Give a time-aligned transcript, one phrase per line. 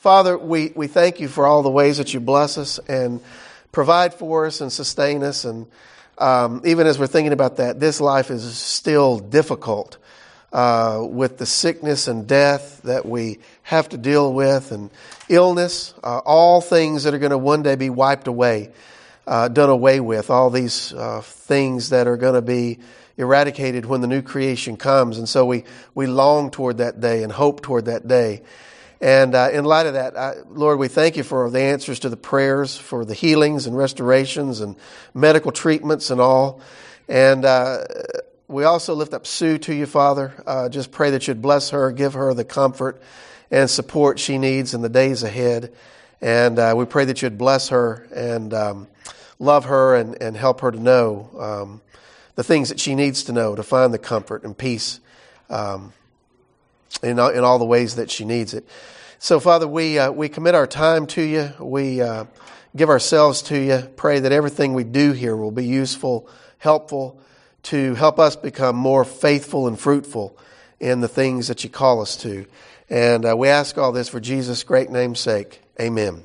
[0.00, 3.20] Father, we, we thank you for all the ways that you bless us and
[3.70, 5.44] provide for us and sustain us.
[5.44, 5.66] And
[6.16, 9.98] um, even as we're thinking about that, this life is still difficult
[10.54, 14.88] uh, with the sickness and death that we have to deal with and
[15.28, 18.70] illness, uh, all things that are going to one day be wiped away,
[19.26, 22.78] uh, done away with, all these uh, things that are going to be
[23.18, 25.18] eradicated when the new creation comes.
[25.18, 25.64] And so we,
[25.94, 28.40] we long toward that day and hope toward that day.
[29.00, 32.10] And uh, in light of that, I, Lord, we thank you for the answers to
[32.10, 34.76] the prayers, for the healings and restorations and
[35.14, 36.60] medical treatments and all.
[37.08, 37.84] And uh,
[38.46, 40.34] we also lift up Sue to you, Father.
[40.46, 43.00] Uh, just pray that you'd bless her, give her the comfort
[43.50, 45.72] and support she needs in the days ahead.
[46.20, 48.88] And uh, we pray that you'd bless her and um,
[49.38, 51.80] love her and, and help her to know um,
[52.34, 55.00] the things that she needs to know to find the comfort and peace
[55.48, 55.94] um,
[57.02, 58.66] in, all, in all the ways that she needs it.
[59.18, 61.52] So, Father, we, uh, we commit our time to you.
[61.58, 62.24] We uh,
[62.74, 63.88] give ourselves to you.
[63.96, 67.20] Pray that everything we do here will be useful, helpful,
[67.64, 70.36] to help us become more faithful and fruitful
[70.78, 72.46] in the things that you call us to.
[72.88, 75.60] And uh, we ask all this for Jesus' great name's sake.
[75.78, 76.22] Amen.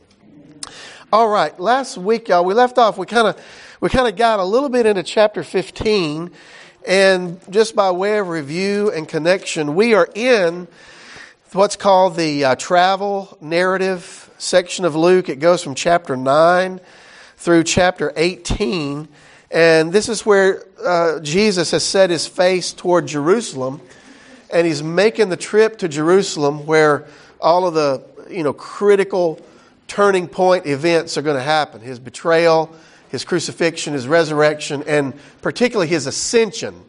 [1.14, 3.40] All right, last week, y'all, we left off, we kind of
[3.80, 6.32] we kind of got a little bit into chapter 15,
[6.88, 10.68] and just by way of review and connection, we are in
[11.52, 15.30] what's called the uh, travel narrative section of Luke.
[15.30, 16.80] It goes from chapter 9
[17.38, 19.08] through chapter 18.
[19.52, 23.80] And this is where uh, Jesus has set his face toward Jerusalem,
[24.52, 27.08] and he's making the trip to Jerusalem where
[27.40, 29.40] all of the you know critical
[29.88, 31.80] turning point events are going to happen.
[31.82, 32.76] His betrayal,
[33.10, 36.84] his crucifixion, his resurrection, and particularly his ascension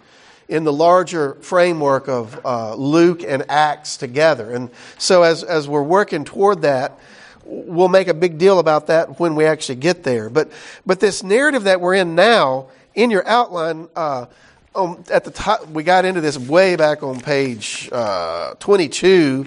[0.49, 4.53] in the larger framework of uh, Luke and Acts together.
[4.53, 6.99] And so, as, as we're working toward that,
[7.45, 10.31] we'll make a big deal about that when we actually get there.
[10.31, 10.51] But,
[10.85, 14.27] but this narrative that we're in now, in your outline, uh,
[14.75, 19.47] on, at the top, we got into this way back on page uh, 22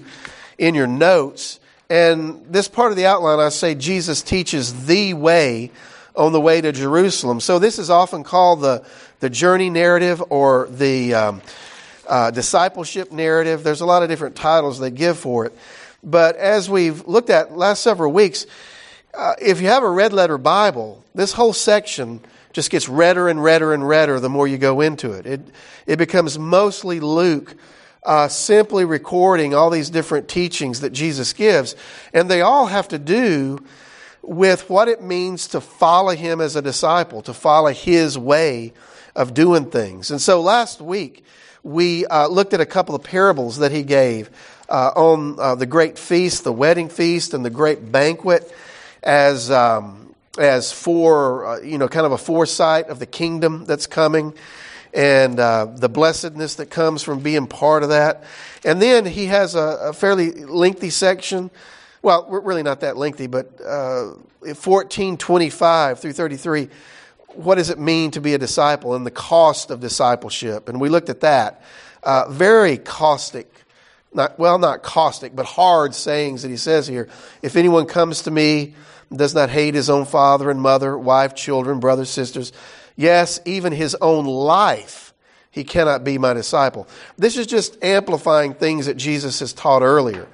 [0.57, 1.59] in your notes.
[1.89, 5.71] And this part of the outline, I say Jesus teaches the way
[6.15, 7.39] on the way to Jerusalem.
[7.39, 8.83] So this is often called the,
[9.19, 11.41] the journey narrative or the um,
[12.07, 13.63] uh, discipleship narrative.
[13.63, 15.57] There's a lot of different titles they give for it.
[16.03, 18.45] But as we've looked at last several weeks,
[19.13, 22.21] uh, if you have a red letter Bible, this whole section
[22.53, 25.25] just gets redder and redder and redder the more you go into it.
[25.25, 25.41] It,
[25.85, 27.55] it becomes mostly Luke
[28.03, 31.75] uh, simply recording all these different teachings that Jesus gives.
[32.13, 33.59] And they all have to do
[34.21, 38.73] with what it means to follow him as a disciple, to follow his way
[39.15, 40.11] of doing things.
[40.11, 41.23] And so last week,
[41.63, 44.29] we uh, looked at a couple of parables that he gave
[44.69, 48.53] uh, on uh, the great feast, the wedding feast, and the great banquet
[49.03, 53.87] as, um, as for, uh, you know, kind of a foresight of the kingdom that's
[53.87, 54.33] coming
[54.93, 58.23] and uh, the blessedness that comes from being part of that.
[58.63, 61.51] And then he has a, a fairly lengthy section
[62.01, 66.69] well, we're really not that lengthy, but uh, 1425 through 33,
[67.33, 70.69] what does it mean to be a disciple and the cost of discipleship?
[70.69, 71.61] And we looked at that.
[72.01, 73.51] Uh, very caustic,
[74.13, 77.09] not, well, not caustic, but hard sayings that he says here.
[77.41, 78.73] If anyone comes to me,
[79.13, 82.53] does not hate his own father and mother, wife, children, brothers, sisters,
[82.95, 85.13] yes, even his own life,
[85.51, 86.87] he cannot be my disciple.
[87.17, 90.27] This is just amplifying things that Jesus has taught earlier.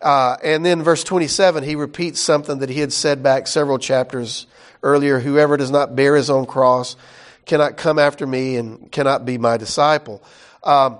[0.00, 4.46] Uh, and then verse 27, he repeats something that he had said back several chapters
[4.82, 6.96] earlier Whoever does not bear his own cross
[7.44, 10.22] cannot come after me and cannot be my disciple.
[10.62, 10.98] Um,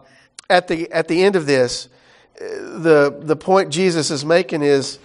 [0.49, 1.89] at, the, at the end of this,
[2.39, 4.99] the, the point Jesus is making is,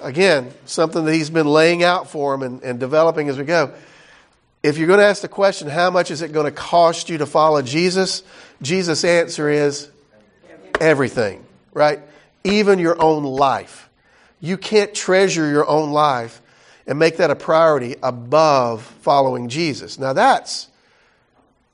[0.00, 3.72] again, something that he's been laying out for him and, and developing as we go.
[4.62, 7.18] If you're going to ask the question, how much is it going to cost you
[7.18, 8.22] to follow Jesus?
[8.60, 9.90] Jesus' answer is
[10.80, 12.00] everything, right?
[12.44, 13.88] Even your own life.
[14.40, 16.40] You can't treasure your own life
[16.86, 19.98] and make that a priority above following Jesus.
[19.98, 20.68] Now that's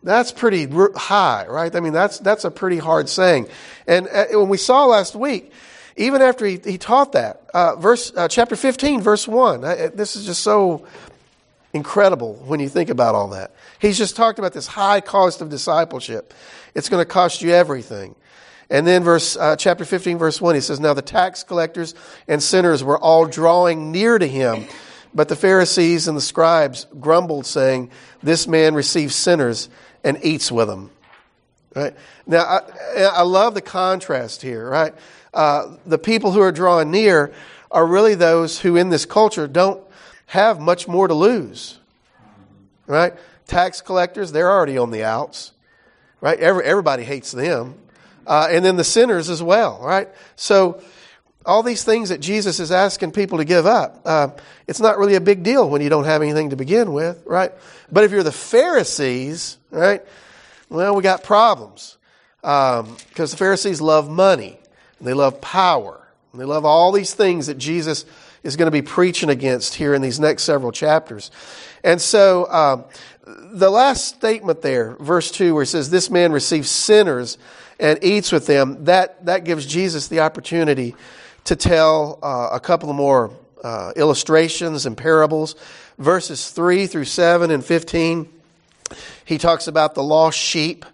[0.02, 0.66] that's pretty
[0.96, 1.74] high, right?
[1.74, 3.48] I mean, that's that's a pretty hard saying.
[3.86, 5.52] And uh, when we saw last week,
[5.96, 9.64] even after he, he taught that, uh, verse uh, chapter fifteen, verse one.
[9.64, 10.86] Uh, this is just so
[11.72, 13.52] incredible when you think about all that.
[13.78, 16.32] He's just talked about this high cost of discipleship.
[16.74, 18.14] It's going to cost you everything.
[18.70, 21.94] And then verse, uh, chapter 15, verse 1, he says, Now the tax collectors
[22.26, 24.66] and sinners were all drawing near to him.
[25.14, 27.90] But the Pharisees and the scribes grumbled, saying,
[28.22, 29.68] This man receives sinners
[30.02, 30.90] and eats with them.
[31.74, 31.94] Right?
[32.26, 34.94] Now, I, I love the contrast here, right?
[35.32, 37.32] Uh, the people who are drawing near
[37.70, 39.82] are really those who in this culture don't
[40.26, 41.78] have much more to lose.
[42.86, 43.14] Right?
[43.46, 45.52] Tax collectors, they're already on the outs.
[46.20, 46.38] Right?
[46.38, 47.74] Every, everybody hates them.
[48.26, 49.80] Uh, and then the sinners as well.
[49.82, 50.08] Right?
[50.36, 50.82] So,
[51.46, 54.28] all these things that Jesus is asking people to give up, uh,
[54.66, 57.52] it's not really a big deal when you don't have anything to begin with, right?
[57.92, 60.02] But if you're the Pharisees, right,
[60.70, 61.98] well, we got problems.
[62.40, 64.58] Because um, the Pharisees love money,
[64.98, 68.04] and they love power, and they love all these things that Jesus
[68.42, 71.30] is going to be preaching against here in these next several chapters.
[71.82, 72.84] And so, um,
[73.26, 77.38] the last statement there, verse 2, where it says, This man receives sinners
[77.78, 80.94] and eats with them, that, that gives Jesus the opportunity
[81.44, 83.30] to tell uh, a couple more
[83.62, 85.56] uh, illustrations and parables.
[85.98, 88.28] Verses 3 through 7 and 15,
[89.24, 90.84] he talks about the lost sheep.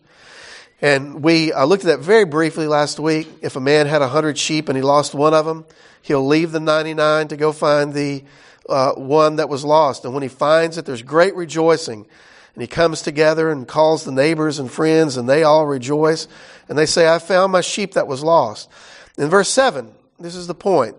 [0.82, 3.28] And we looked at that very briefly last week.
[3.42, 5.66] If a man had a hundred sheep and he lost one of them,
[6.02, 8.24] he'll leave the 99 to go find the
[8.68, 10.04] uh, one that was lost.
[10.04, 12.06] And when he finds it, there's great rejoicing.
[12.54, 16.26] And he comes together and calls the neighbors and friends, and they all rejoice.
[16.68, 18.70] And they say, I found my sheep that was lost.
[19.16, 20.96] In verse 7, this is the point.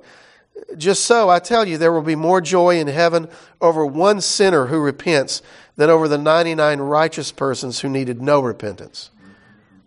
[0.77, 3.27] Just so, I tell you, there will be more joy in heaven
[3.59, 5.41] over one sinner who repents
[5.75, 9.09] than over the 99 righteous persons who needed no repentance.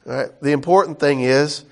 [0.05, 0.29] Right?
[0.43, 1.65] The important thing is,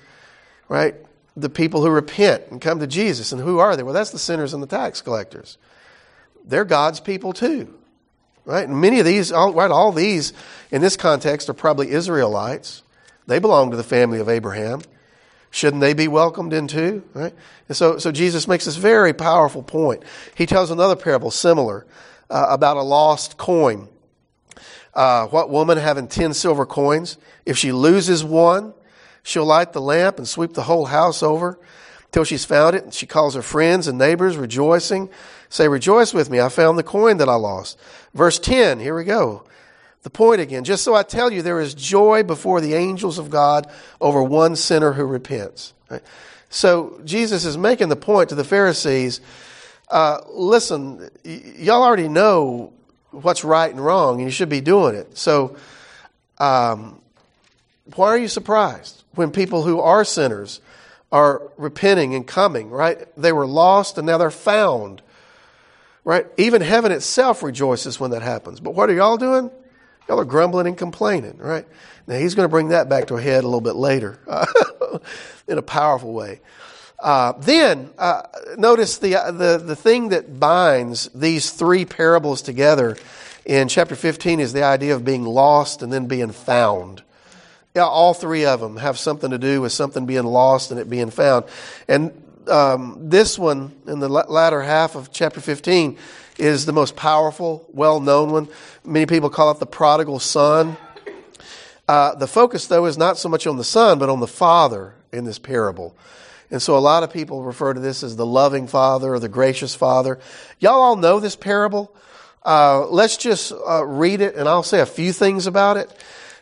[0.69, 0.95] right,
[1.35, 3.31] the people who repent and come to Jesus.
[3.31, 3.83] And who are they?
[3.83, 5.57] Well, that's the sinners and the tax collectors.
[6.45, 7.73] They're God's people too.
[8.45, 8.67] Right?
[8.67, 10.33] And many of these, all, right, all these
[10.71, 12.83] in this context are probably Israelites.
[13.25, 14.81] They belong to the family of Abraham.
[15.49, 17.03] Shouldn't they be welcomed in too?
[17.13, 17.33] Right?
[17.67, 20.03] And so, so Jesus makes this very powerful point.
[20.35, 21.85] He tells another parable similar
[22.29, 23.87] uh, about a lost coin.
[24.93, 28.73] Uh, what woman having ten silver coins, if she loses one,
[29.23, 31.59] she'll light the lamp and sweep the whole house over
[32.13, 32.85] till she's found it.
[32.85, 35.09] And she calls her friends and neighbors, rejoicing.
[35.49, 36.39] Say, rejoice with me.
[36.39, 37.77] I found the coin that I lost.
[38.13, 39.43] Verse 10, here we go
[40.03, 40.65] the point again.
[40.65, 43.71] Just so I tell you, there is joy before the angels of God
[44.01, 45.73] over one sinner who repents.
[45.89, 46.03] Right?
[46.49, 49.21] So Jesus is making the point to the Pharisees
[49.89, 52.73] uh, listen, y- y'all already know
[53.11, 55.17] what's right and wrong, and you should be doing it.
[55.17, 55.55] So,
[56.39, 56.99] um,
[57.95, 60.61] why are you surprised when people who are sinners
[61.13, 63.07] are repenting and coming, right?
[63.15, 65.03] They were lost and now they're found,
[66.03, 66.25] right?
[66.37, 68.59] Even heaven itself rejoices when that happens.
[68.59, 69.51] But what are y'all doing?
[70.09, 71.67] Y'all are grumbling and complaining, right?
[72.07, 74.19] Now, he's going to bring that back to a head a little bit later
[75.47, 76.41] in a powerful way.
[76.99, 78.23] Uh, then, uh,
[78.57, 82.97] notice the, uh, the, the thing that binds these three parables together
[83.45, 87.03] in chapter 15 is the idea of being lost and then being found.
[87.75, 90.89] Yeah, all three of them have something to do with something being lost and it
[90.89, 91.45] being found.
[91.87, 92.11] And
[92.47, 95.97] um, this one, in the latter half of chapter 15,
[96.37, 98.47] is the most powerful, well known one.
[98.85, 100.77] Many people call it the prodigal son.
[101.87, 104.93] Uh, the focus, though, is not so much on the son, but on the father
[105.11, 105.95] in this parable.
[106.51, 109.29] And so a lot of people refer to this as the loving father or the
[109.29, 110.19] gracious father.
[110.59, 111.95] Y'all all know this parable.
[112.45, 115.91] Uh, let's just uh, read it, and I'll say a few things about it.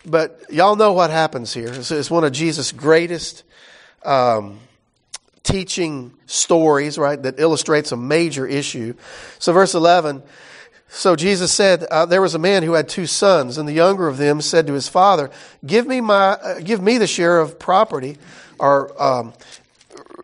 [0.05, 1.71] But y'all know what happens here.
[1.71, 3.43] It's, one of Jesus' greatest
[4.03, 4.59] um,
[5.43, 8.95] teaching stories, right, that illustrates a major issue.
[9.39, 10.23] So, verse 11
[10.93, 14.09] so Jesus said, uh, There was a man who had two sons, and the younger
[14.09, 15.31] of them said to his father,
[15.65, 18.17] Give me, my, uh, give me the share of property.
[18.59, 19.33] Or, um,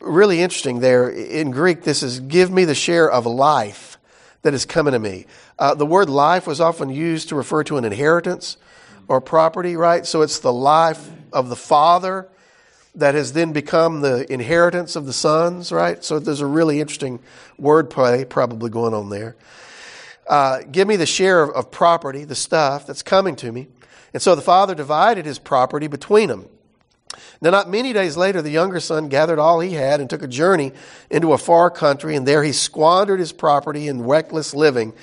[0.01, 1.09] really interesting there.
[1.09, 3.97] In Greek, this is, Give me the share of life
[4.41, 5.25] that is coming to me.
[5.57, 8.57] Uh, the word life was often used to refer to an inheritance
[9.07, 10.05] or property, right?
[10.05, 12.27] So it's the life of the father
[12.95, 16.03] that has then become the inheritance of the sons, right?
[16.03, 17.19] So there's a really interesting
[17.59, 19.35] wordplay probably going on there.
[20.27, 23.67] Uh, give me the share of, of property, the stuff that's coming to me.
[24.13, 26.49] And so the father divided his property between them.
[27.39, 30.27] Now, not many days later, the younger son gathered all he had and took a
[30.27, 30.73] journey
[31.09, 34.93] into a far country, and there he squandered his property in reckless living.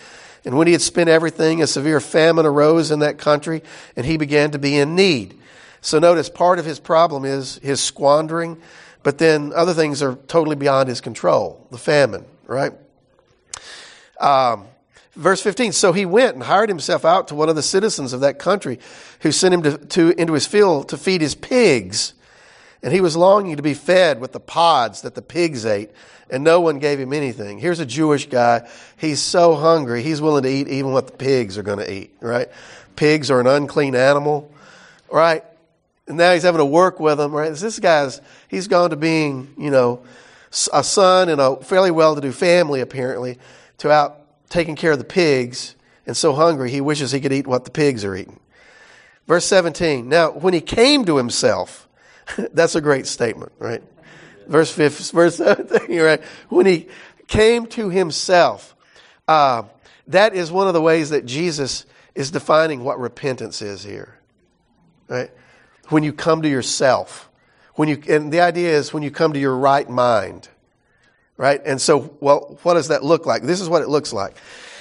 [0.45, 3.63] And when he had spent everything, a severe famine arose in that country,
[3.97, 5.39] and he began to be in need.
[5.81, 8.61] So notice part of his problem is his squandering,
[9.03, 11.67] but then other things are totally beyond his control.
[11.71, 12.73] The famine, right?
[14.21, 14.67] Um,
[15.17, 18.21] verse 15 so he went and hired himself out to one of the citizens of
[18.21, 18.79] that country
[19.21, 22.15] who sent him to, to, into his field to feed his pigs
[22.83, 25.91] and he was longing to be fed with the pods that the pigs ate
[26.31, 30.43] and no one gave him anything here's a jewish guy he's so hungry he's willing
[30.43, 32.49] to eat even what the pigs are going to eat right
[32.97, 34.51] pigs are an unclean animal
[35.11, 35.45] right
[36.07, 37.53] and now he's having to work with them, right?
[37.55, 40.03] This guy's, he's gone to being, you know,
[40.73, 43.39] a son in a fairly well to do family, apparently,
[43.79, 45.75] to out taking care of the pigs,
[46.07, 48.39] and so hungry he wishes he could eat what the pigs are eating.
[49.27, 50.09] Verse 17.
[50.09, 51.89] Now, when he came to himself,
[52.53, 53.83] that's a great statement, right?
[54.47, 56.23] Verse 15, verse 17, right?
[56.49, 56.89] When he
[57.27, 58.75] came to himself,
[59.27, 59.65] uh,
[60.09, 64.19] that is one of the ways that Jesus is defining what repentance is here,
[65.09, 65.31] right?
[65.89, 67.29] When you come to yourself,
[67.75, 70.49] when you, and the idea is when you come to your right mind,
[71.37, 71.61] right?
[71.65, 73.43] And so, well, what does that look like?
[73.43, 74.37] This is what it looks like.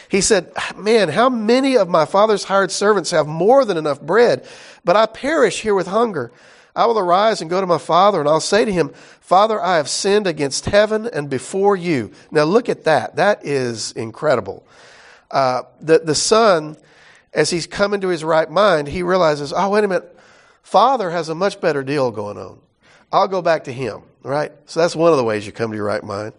[0.09, 4.47] He said, Man, how many of my father's hired servants have more than enough bread,
[4.85, 6.31] but I perish here with hunger.
[6.75, 8.89] I will arise and go to my father, and I'll say to him,
[9.21, 12.11] Father, I have sinned against heaven and before you.
[12.31, 13.15] Now look at that.
[13.15, 14.65] That is incredible.
[15.29, 16.77] Uh, the, the son,
[17.33, 20.17] as he's coming to his right mind, he realizes, oh, wait a minute.
[20.63, 22.59] Father has a much better deal going on.
[23.11, 24.51] I'll go back to him, right?
[24.65, 26.33] So that's one of the ways you come to your right mind,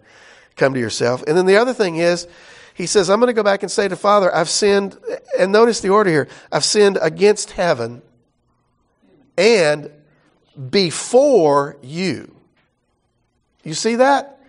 [0.57, 1.23] come to yourself.
[1.25, 2.27] And then the other thing is,
[2.73, 4.97] he says, I'm going to go back and say to Father, I've sinned,
[5.39, 8.01] and notice the order here I've sinned against heaven
[9.37, 9.89] and
[10.69, 12.35] before you.
[13.63, 14.39] You see that?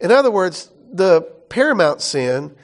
[0.00, 2.54] In other words, the paramount sin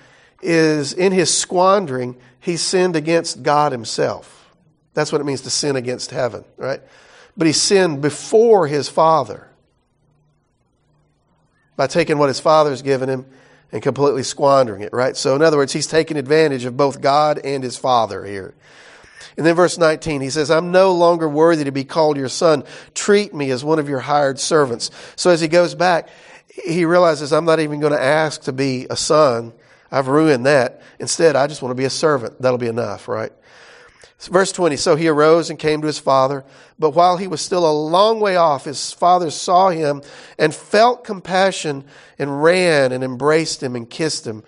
[0.43, 4.51] is in his squandering, he sinned against God himself.
[4.95, 6.81] That's what it means to sin against heaven, right?
[7.37, 9.49] But he sinned before his father
[11.77, 13.25] by taking what his father's given him
[13.71, 15.17] and completely squandering it, right?
[15.17, 18.55] So, in other words, he's taking advantage of both God and his father here.
[19.37, 22.65] And then verse 19, he says, I'm no longer worthy to be called your son.
[22.95, 24.91] Treat me as one of your hired servants.
[25.17, 26.09] So as he goes back,
[26.49, 29.53] he realizes I'm not even going to ask to be a son.
[29.91, 30.83] I've ruined that.
[30.99, 32.41] Instead, I just want to be a servant.
[32.41, 33.33] That'll be enough, right?
[34.31, 36.45] Verse 20, so he arose and came to his father.
[36.79, 40.03] But while he was still a long way off, his father saw him
[40.39, 41.85] and felt compassion
[42.19, 44.45] and ran and embraced him and kissed him.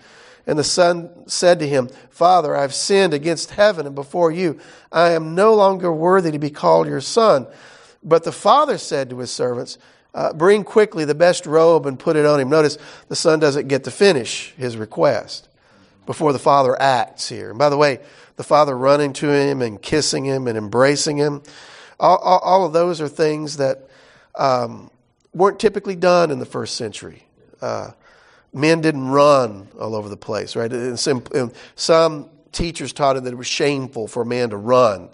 [0.46, 4.58] And the son said to him, Father, I've sinned against heaven and before you.
[4.92, 7.46] I am no longer worthy to be called your son.
[8.02, 9.78] But the father said to his servants,
[10.12, 12.50] uh, Bring quickly the best robe and put it on him.
[12.50, 12.76] Notice
[13.08, 15.48] the son doesn't get to finish his request
[16.04, 17.50] before the father acts here.
[17.50, 18.00] And by the way,
[18.36, 21.42] the father running to him and kissing him and embracing him,
[21.98, 23.88] all, all, all of those are things that
[24.34, 24.90] um,
[25.32, 27.24] weren't typically done in the first century.
[27.62, 27.92] Uh,
[28.54, 30.73] men didn't run all over the place, right?
[30.73, 34.56] And some, and some teachers taught it that it was shameful for a man to
[34.56, 35.08] run.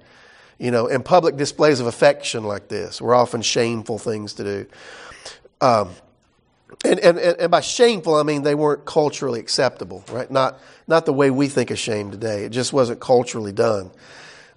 [0.59, 4.67] You know, and public displays of affection like this were often shameful things to do.
[5.63, 5.91] Um,
[6.85, 10.31] and, and, and by shameful, I mean they weren't culturally acceptable, right?
[10.31, 12.45] Not, not the way we think of shame today.
[12.45, 13.91] It just wasn't culturally done.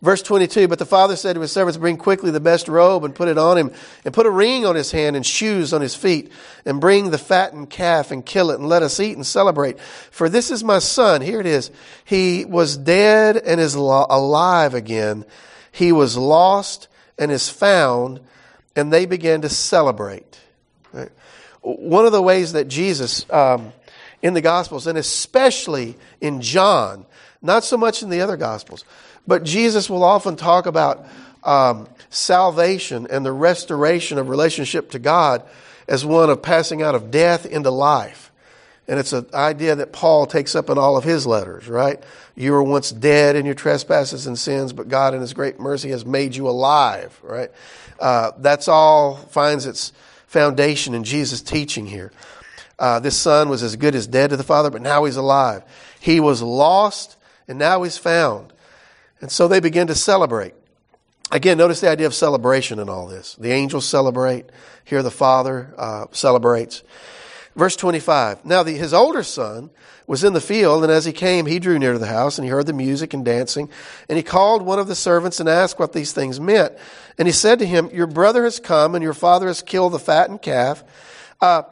[0.04, 3.16] Verse 22, but the father said to his servants, bring quickly the best robe and
[3.16, 3.72] put it on him
[4.04, 6.30] and put a ring on his hand and shoes on his feet
[6.66, 9.80] and bring the fattened calf and kill it and let us eat and celebrate.
[9.80, 11.22] For this is my son.
[11.22, 11.72] Here it is.
[12.04, 15.24] He was dead and is alive again.
[15.72, 18.20] He was lost and is found
[18.76, 20.38] and they began to celebrate.
[20.92, 21.12] Right?
[21.62, 23.72] One of the ways that Jesus, um,
[24.24, 27.06] in the Gospels and especially in John,
[27.42, 28.86] not so much in the other Gospels,
[29.28, 31.06] but Jesus will often talk about
[31.44, 35.44] um, salvation and the restoration of relationship to God
[35.88, 38.32] as one of passing out of death into life.
[38.88, 42.02] And it's an idea that Paul takes up in all of his letters, right?
[42.36, 45.90] You were once dead in your trespasses and sins, but God in his great mercy
[45.90, 47.52] has made you alive, right?
[48.00, 49.94] Uh, that's all finds its
[50.28, 52.12] foundation in Jesus' teaching here.
[52.84, 55.64] Uh, this son was as good as dead to the Father, but now he's alive.
[56.02, 57.16] He was lost,
[57.48, 58.52] and now he's found.
[59.22, 60.54] And so they begin to celebrate.
[61.32, 63.36] Again, notice the idea of celebration in all this.
[63.36, 64.48] The angels celebrate.
[64.84, 66.84] Here the Father uh, celebrates.
[67.56, 68.44] Verse 25.
[68.44, 69.70] Now the, his older son
[70.06, 72.44] was in the field, and as he came, he drew near to the house, and
[72.44, 73.70] he heard the music and dancing.
[74.10, 76.74] And he called one of the servants and asked what these things meant.
[77.18, 80.00] And he said to him, Your brother has come, and your father has killed the
[80.00, 80.84] fattened calf.
[81.40, 81.64] Uh,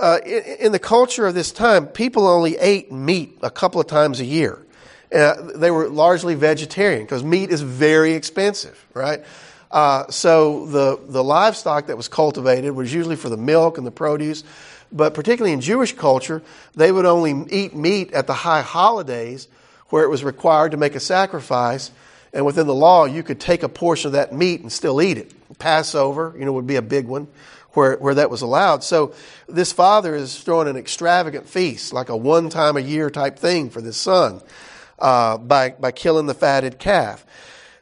[0.00, 3.86] uh, in, in the culture of this time, people only ate meat a couple of
[3.86, 4.64] times a year.
[5.14, 9.24] Uh, they were largely vegetarian because meat is very expensive, right?
[9.70, 13.90] Uh, so the, the livestock that was cultivated was usually for the milk and the
[13.90, 14.44] produce.
[14.90, 16.42] But particularly in Jewish culture,
[16.74, 19.48] they would only eat meat at the high holidays
[19.88, 21.90] where it was required to make a sacrifice.
[22.32, 25.18] And within the law, you could take a portion of that meat and still eat
[25.18, 25.32] it.
[25.58, 27.26] Passover, you know, would be a big one
[27.78, 28.82] where, where that was allowed.
[28.82, 29.14] So
[29.48, 33.70] this father is throwing an extravagant feast, like a one time a year type thing
[33.70, 34.42] for this son
[34.98, 37.24] uh, by, by killing the fatted calf.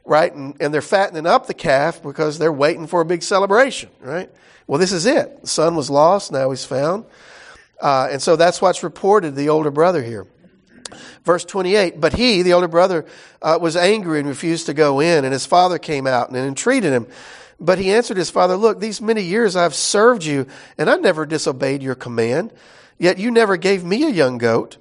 [0.05, 0.33] right?
[0.33, 4.31] And, and they're fattening up the calf because they're waiting for a big celebration, right?
[4.67, 5.41] Well, this is it.
[5.41, 7.07] The son was lost, now he's found.
[7.81, 10.27] Uh, and so that's what's reported the older brother here.
[11.25, 13.07] Verse 28 But he, the older brother,
[13.41, 16.93] uh, was angry and refused to go in, and his father came out and entreated
[16.93, 17.07] him.
[17.59, 20.47] But he answered his father, Look, these many years I've served you,
[20.77, 22.53] and I never disobeyed your command.
[22.99, 24.77] Yet you never gave me a young goat,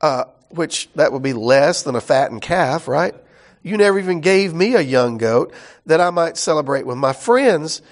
[0.00, 3.14] uh, which that would be less than a fattened calf, right?
[3.62, 5.52] You never even gave me a young goat
[5.86, 7.82] that I might celebrate with my friends.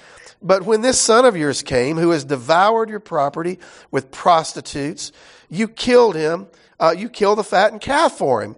[0.40, 3.58] But when this son of yours came, who has devoured your property
[3.90, 5.10] with prostitutes,
[5.48, 6.46] you killed him.
[6.78, 8.54] Uh, you killed the fattened calf for him.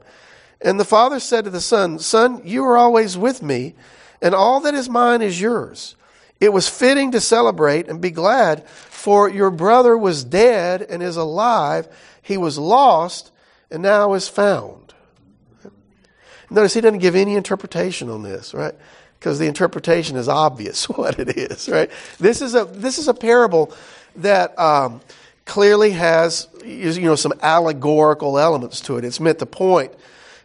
[0.61, 3.75] And the father said to the son, Son, you are always with me,
[4.21, 5.97] and all that is mine is yours.
[6.41, 11.17] It was fitting to celebrate and be glad, for your brother was dead and is
[11.17, 11.89] alive.
[12.21, 13.31] He was lost
[13.71, 14.95] and now is found.
[16.51, 18.75] Notice he doesn't give any interpretation on this, right?
[19.19, 21.91] Because the interpretation is obvious what it is, right?
[22.19, 23.73] This is a this is a parable
[24.17, 25.01] that um,
[25.45, 29.05] clearly has you know some allegorical elements to it.
[29.05, 29.93] It's meant to point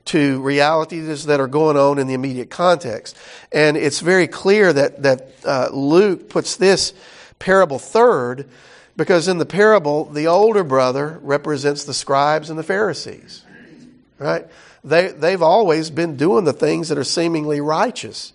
[0.05, 3.17] to realities that are going on in the immediate context,
[3.51, 6.93] and it's very clear that that uh, Luke puts this
[7.39, 8.49] parable third
[8.95, 13.43] because in the parable, the older brother represents the scribes and the Pharisees.
[14.19, 14.45] Right?
[14.83, 18.33] They, they've always been doing the things that are seemingly righteous.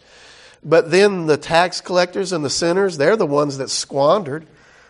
[0.64, 4.46] But then the tax collectors and the sinners, they're the ones that squandered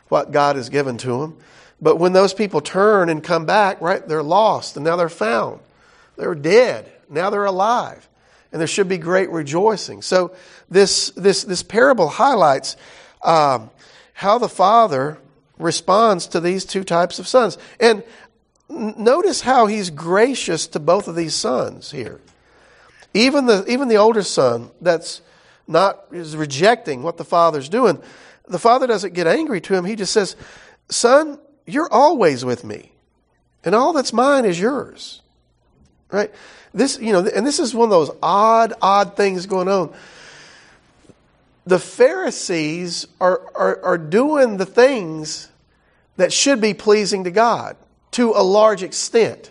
[0.08, 1.36] what God has given to them.
[1.80, 5.60] But when those people turn and come back, right, they're lost and now they're found.
[6.16, 6.90] They're dead.
[7.08, 8.08] Now they're alive.
[8.52, 10.02] And there should be great rejoicing.
[10.02, 10.34] So
[10.70, 12.76] this, this, this parable highlights
[13.22, 13.70] um,
[14.14, 15.18] how the Father
[15.58, 17.58] responds to these two types of sons.
[17.80, 18.02] And
[18.68, 22.20] notice how he's gracious to both of these sons here.
[23.14, 25.22] Even the, even the older son that's
[25.66, 28.00] not is rejecting what the father's doing,
[28.46, 29.84] the father doesn't get angry to him.
[29.84, 30.36] He just says,
[30.88, 32.92] Son, you're always with me,
[33.64, 35.22] and all that's mine is yours.
[36.10, 36.32] Right?
[36.72, 39.94] This, you know, and this is one of those odd, odd things going on
[41.66, 45.50] the Pharisees are, are, are doing the things
[46.16, 47.76] that should be pleasing to God
[48.12, 49.50] to a large extent.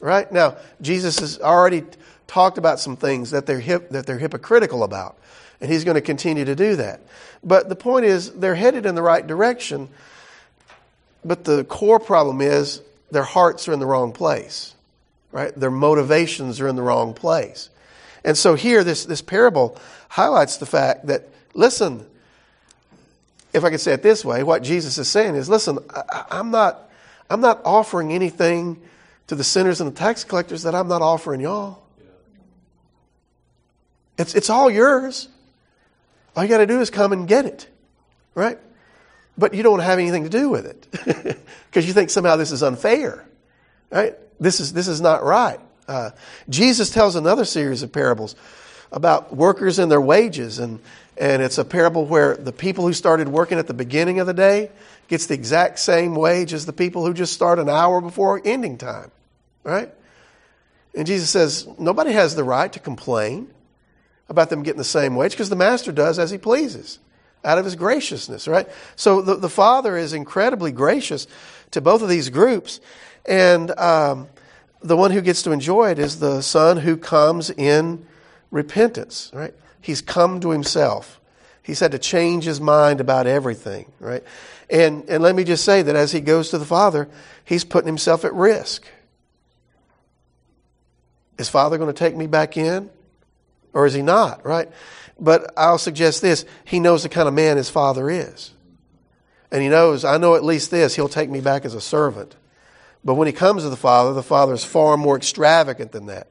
[0.00, 0.30] Right?
[0.32, 1.84] Now, Jesus has already
[2.26, 5.16] talked about some things that they're, hip, that they're hypocritical about,
[5.60, 7.00] and he's going to continue to do that.
[7.42, 9.88] But the point is, they're headed in the right direction,
[11.24, 14.73] but the core problem is their hearts are in the wrong place.
[15.34, 15.52] Right?
[15.54, 17.68] Their motivations are in the wrong place.
[18.24, 19.76] And so here, this, this parable
[20.08, 22.04] highlights the fact that Listen,
[23.52, 26.50] if I could say it this way, what Jesus is saying is, listen, I, am
[26.50, 26.90] not,
[27.30, 28.82] I'm not offering anything
[29.28, 31.82] to the sinners and the tax collectors that I'm not offering y'all.
[34.18, 35.28] It's, it's all yours.
[36.36, 37.68] All you got to do is come and get it,
[38.34, 38.58] right?
[39.38, 41.38] But you don't have anything to do with it
[41.70, 43.24] because you think somehow this is unfair,
[43.90, 44.14] right?
[44.40, 45.60] This is, this is not right.
[45.86, 46.10] Uh,
[46.48, 48.34] Jesus tells another series of parables
[48.90, 50.80] about workers and their wages and
[51.16, 54.34] and it's a parable where the people who started working at the beginning of the
[54.34, 54.70] day
[55.08, 58.78] gets the exact same wage as the people who just start an hour before ending
[58.78, 59.10] time.
[59.62, 59.92] Right?
[60.94, 63.48] And Jesus says, nobody has the right to complain
[64.28, 66.98] about them getting the same wage because the master does as he pleases
[67.44, 68.66] out of his graciousness, right?
[68.96, 71.26] So the, the Father is incredibly gracious
[71.72, 72.80] to both of these groups.
[73.26, 74.28] And um,
[74.82, 78.06] the one who gets to enjoy it is the Son who comes in
[78.50, 79.54] repentance, right?
[79.80, 81.20] He's come to himself.
[81.62, 84.22] He's had to change his mind about everything, right?
[84.68, 87.08] And, and let me just say that as he goes to the Father,
[87.44, 88.86] he's putting himself at risk.
[91.38, 92.90] Is Father going to take me back in?
[93.72, 94.68] Or is he not, right?
[95.18, 98.52] But I'll suggest this he knows the kind of man his Father is.
[99.50, 102.34] And he knows, I know at least this, he'll take me back as a servant.
[103.04, 106.28] But when he comes to the Father, the Father is far more extravagant than that.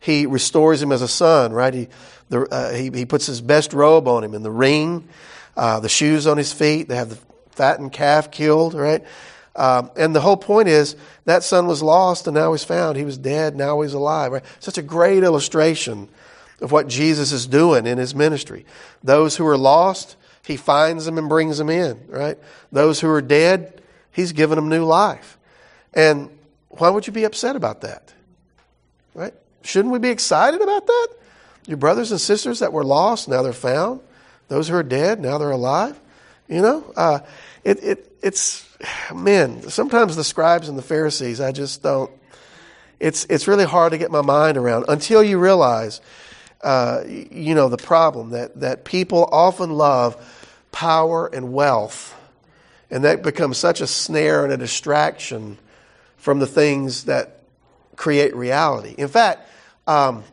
[0.00, 1.72] He restores him as a son, right?
[1.72, 1.88] He,
[2.28, 5.08] the, uh, he, he puts his best robe on him and the ring,
[5.56, 6.88] uh, the shoes on his feet.
[6.88, 7.18] They have the
[7.52, 9.04] fattened calf killed, right?
[9.54, 12.98] Um, and the whole point is that son was lost and now he's found.
[12.98, 14.32] He was dead, now he's alive.
[14.32, 14.44] Right?
[14.60, 16.08] Such a great illustration
[16.60, 18.66] of what Jesus is doing in his ministry.
[19.02, 22.38] Those who are lost, he finds them and brings them in, right?
[22.72, 23.80] Those who are dead,
[24.12, 25.38] he's given them new life.
[25.96, 26.30] And
[26.68, 28.12] why would you be upset about that?
[29.14, 29.34] Right?
[29.62, 31.08] Shouldn't we be excited about that?
[31.66, 34.00] Your brothers and sisters that were lost, now they're found.
[34.46, 35.98] Those who are dead, now they're alive.
[36.46, 37.20] You know, uh,
[37.64, 38.64] it, it, it's,
[39.12, 42.10] man, sometimes the scribes and the Pharisees, I just don't,
[43.00, 46.00] it's, it's really hard to get my mind around until you realize
[46.62, 50.16] uh, you know, the problem that, that people often love
[50.72, 52.14] power and wealth,
[52.90, 55.58] and that becomes such a snare and a distraction
[56.26, 57.38] from the things that
[57.94, 58.92] create reality.
[58.98, 59.48] In fact,
[59.86, 60.24] um,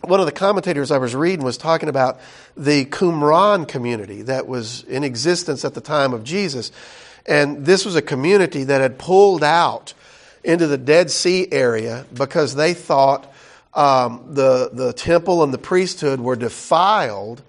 [0.00, 2.18] one of the commentators I was reading was talking about
[2.56, 6.72] the Qumran community that was in existence at the time of Jesus.
[7.24, 9.94] And this was a community that had pulled out
[10.42, 13.32] into the Dead Sea area because they thought
[13.74, 17.42] um, the, the temple and the priesthood were defiled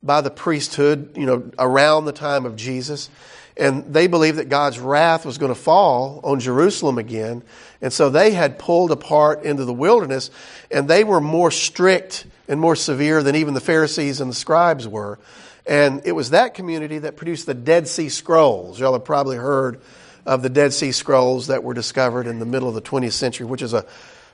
[0.00, 3.10] by the priesthood, you know, around the time of Jesus.
[3.56, 7.42] And they believed that God's wrath was going to fall on Jerusalem again.
[7.80, 10.30] And so they had pulled apart into the wilderness,
[10.70, 14.88] and they were more strict and more severe than even the Pharisees and the scribes
[14.88, 15.18] were.
[15.66, 18.80] And it was that community that produced the Dead Sea Scrolls.
[18.80, 19.80] Y'all have probably heard
[20.26, 23.46] of the Dead Sea Scrolls that were discovered in the middle of the 20th century,
[23.46, 23.84] which is a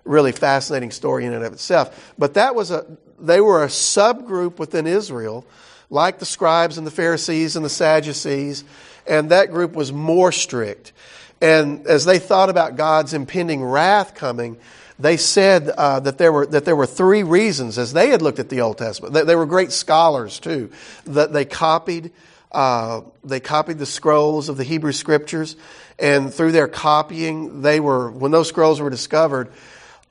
[0.05, 2.15] really fascinating story in and of itself.
[2.19, 2.87] But that was a,
[3.19, 5.45] they were a subgroup within Israel,
[5.91, 8.65] like the scribes and the Pharisees and the Sadducees,
[9.07, 10.93] and that group was more strict.
[11.41, 14.59] And as they thought about God's impending wrath coming,
[14.99, 18.41] they said uh, that there were that there were three reasons as they had looked
[18.41, 19.15] at the Old Testament.
[19.15, 20.71] They, they were great scholars too.
[21.05, 22.11] That they copied
[22.51, 25.57] uh, they copied the scrolls of the Hebrew Scriptures,
[25.99, 29.53] and through their copying, they were when those scrolls were discovered.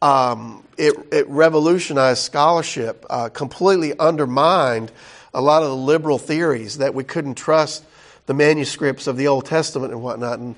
[0.01, 4.91] Um, it, it, revolutionized scholarship, uh, completely undermined
[5.33, 7.83] a lot of the liberal theories that we couldn't trust
[8.25, 10.39] the manuscripts of the Old Testament and whatnot.
[10.39, 10.55] And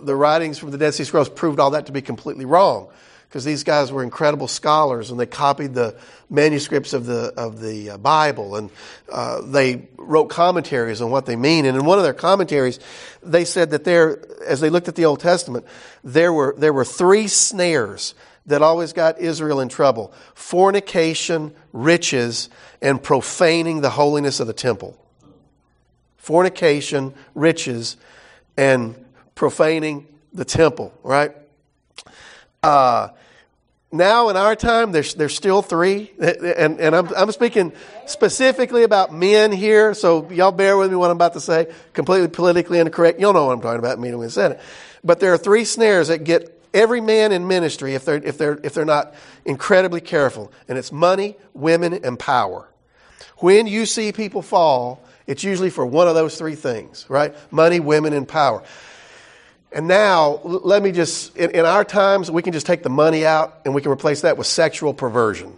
[0.00, 2.88] the writings from the Dead Sea Scrolls proved all that to be completely wrong
[3.28, 5.94] because these guys were incredible scholars and they copied the
[6.30, 8.70] manuscripts of the of the uh, Bible and
[9.12, 11.66] uh, they wrote commentaries on what they mean.
[11.66, 12.80] And in one of their commentaries,
[13.22, 15.66] they said that there, as they looked at the Old Testament,
[16.02, 18.14] there were there were three snares
[18.48, 22.48] that always got Israel in trouble: fornication, riches,
[22.82, 24.96] and profaning the holiness of the temple.
[26.16, 27.96] Fornication, riches,
[28.56, 28.94] and
[29.34, 30.92] profaning the temple.
[31.02, 31.34] Right.
[32.62, 33.08] Uh,
[33.90, 36.12] now in our time, there's, there's still three.
[36.18, 37.72] And, and I'm, I'm speaking
[38.06, 41.72] specifically about men here, so y'all bear with me what I'm about to say.
[41.92, 43.20] Completely politically incorrect.
[43.20, 44.60] You'll know what I'm talking about me when I said it.
[45.04, 48.58] But there are three snares that get every man in ministry if they're, if they're,
[48.62, 50.52] if they're not incredibly careful.
[50.68, 52.68] And it's money, women, and power.
[53.38, 57.34] When you see people fall, it's usually for one of those three things, right?
[57.52, 58.62] Money, women, and power.
[59.70, 63.26] And now, let me just, in, in, our times, we can just take the money
[63.26, 65.52] out and we can replace that with sexual perversion.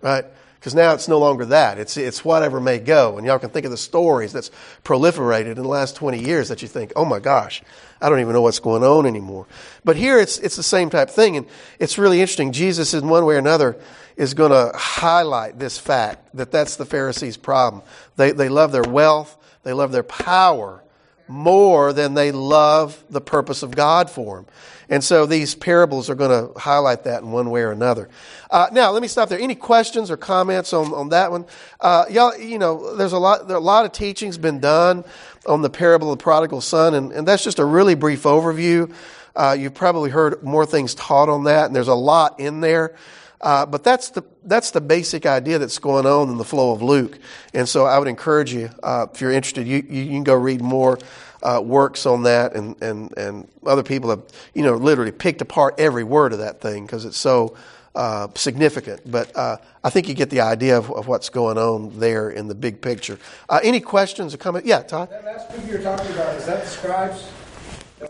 [0.00, 0.24] Right?
[0.58, 1.78] Because now it's no longer that.
[1.78, 3.18] It's, it's whatever may go.
[3.18, 4.50] And y'all can think of the stories that's
[4.84, 7.62] proliferated in the last 20 years that you think, oh my gosh,
[8.00, 9.46] I don't even know what's going on anymore.
[9.84, 11.36] But here it's, it's the same type thing.
[11.36, 11.46] And
[11.78, 12.52] it's really interesting.
[12.52, 13.78] Jesus, in one way or another,
[14.16, 17.82] is going to highlight this fact that that's the Pharisees' problem.
[18.16, 20.82] They, they love their wealth, they love their power
[21.30, 24.46] more than they love the purpose of God for them.
[24.88, 28.08] And so these parables are going to highlight that in one way or another.
[28.50, 29.38] Uh, now, let me stop there.
[29.38, 31.46] Any questions or comments on, on that one?
[31.80, 35.04] Uh, y'all, you know, there's a lot, there a lot of teachings been done
[35.46, 38.92] on the parable of the prodigal son, and, and that's just a really brief overview.
[39.36, 42.96] Uh, you've probably heard more things taught on that, and there's a lot in there.
[43.40, 46.82] Uh, but that's the that's the basic idea that's going on in the flow of
[46.82, 47.18] Luke,
[47.54, 50.60] and so I would encourage you uh, if you're interested, you, you, can go read
[50.60, 50.98] more
[51.42, 54.22] uh, works on that, and and and other people have
[54.52, 57.56] you know literally picked apart every word of that thing because it's so
[57.94, 59.10] uh, significant.
[59.10, 62.46] But uh, I think you get the idea of, of, what's going on there in
[62.46, 63.18] the big picture.
[63.48, 64.68] Uh, any questions or comments?
[64.68, 65.10] Yeah, Todd.
[65.10, 67.26] That last group you're talking about is that the scribes?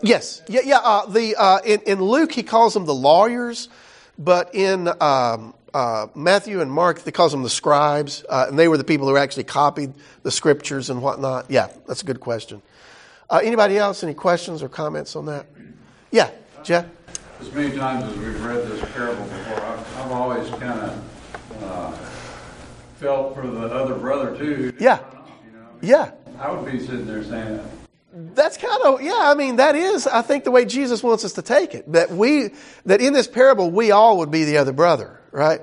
[0.03, 0.41] Yes.
[0.49, 0.61] Yeah.
[0.65, 1.03] Yeah.
[1.07, 3.69] the in, in Luke he calls them the lawyers.
[4.23, 8.67] But in um, uh, Matthew and Mark, they call them the scribes, uh, and they
[8.67, 11.49] were the people who actually copied the scriptures and whatnot.
[11.49, 12.61] Yeah, that's a good question.
[13.31, 14.03] Uh, anybody else?
[14.03, 15.47] Any questions or comments on that?
[16.11, 16.29] Yeah,
[16.63, 16.85] Jeff.
[17.39, 21.91] As many times as we've read this parable before, I've, I've always kind of uh,
[22.97, 24.71] felt for the other brother too.
[24.79, 24.99] Yeah.
[25.43, 25.67] You know?
[25.81, 26.11] Yeah.
[26.37, 27.59] I would be sitting there saying,
[28.13, 31.33] that's kind of yeah i mean that is i think the way jesus wants us
[31.33, 32.49] to take it that we
[32.85, 35.61] that in this parable we all would be the other brother right?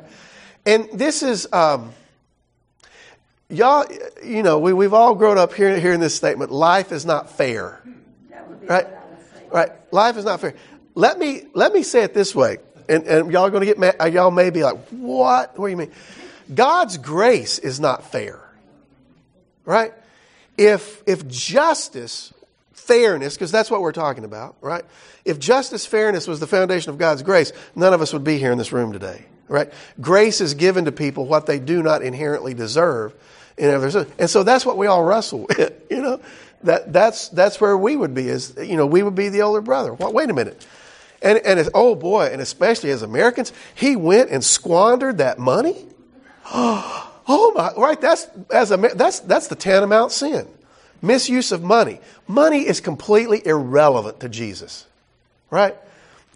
[0.67, 1.93] And this is um,
[3.49, 3.87] y'all
[4.25, 7.83] you know we, we've all grown up here hearing this statement life is not fair.
[8.63, 8.87] Right?
[9.51, 9.71] right.
[9.93, 10.55] Life is not fair.
[10.95, 12.59] Let me let me say it this way
[12.89, 15.59] and, and y'all are going to get mad y'all may be like what?
[15.59, 15.93] What do you mean?
[16.55, 18.43] God's grace is not fair
[19.65, 19.93] right?
[20.57, 22.33] If if justice
[22.89, 24.85] fairness, because that's what we're talking about, right?
[25.25, 28.51] If justice, fairness was the foundation of God's grace, none of us would be here
[28.51, 29.71] in this room today, right?
[30.01, 33.15] Grace is given to people what they do not inherently deserve.
[33.59, 36.21] And so that's what we all wrestle with, you know?
[36.65, 39.61] That, that's, that's where we would be, is, you know, we would be the older
[39.61, 39.93] brother.
[39.93, 40.67] Well, wait a minute.
[41.23, 45.87] And, and oh boy, and especially as Americans, he went and squandered that money?
[47.31, 48.01] Oh my, right?
[48.01, 50.49] That's, as a, that's, that's the tantamount sin.
[51.01, 52.01] Misuse of money.
[52.27, 54.87] Money is completely irrelevant to Jesus,
[55.51, 55.77] right?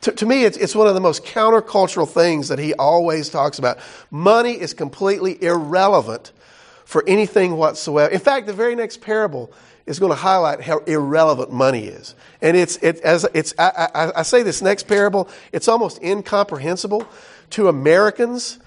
[0.02, 3.58] To, to, me, it's, it's one of the most countercultural things that he always talks
[3.58, 3.78] about.
[4.10, 6.32] Money is completely irrelevant
[6.84, 8.12] for anything whatsoever.
[8.12, 9.52] In fact, the very next parable
[9.86, 12.14] is going to highlight how irrelevant money is.
[12.40, 17.06] And it's, it, as it's, I, I, I say this next parable, it's almost incomprehensible
[17.50, 18.58] to Americans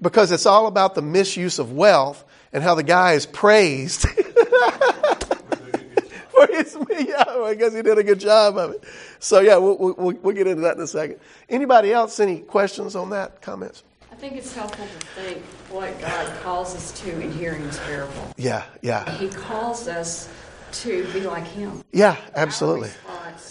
[0.00, 4.06] because it's all about the misuse of wealth and how the guy is praised
[6.30, 8.84] for his, yeah, I guess he did a good job of it.
[9.18, 11.20] So yeah, we'll, we'll, we'll get into that in a second.
[11.48, 13.82] Anybody else, any questions on that, comments?
[14.10, 18.34] I think it's helpful to think what God calls us to in hearing His parable.
[18.36, 19.10] Yeah, yeah.
[19.16, 20.28] He calls us
[20.72, 21.82] to be like Him.
[21.92, 22.90] Yeah, absolutely.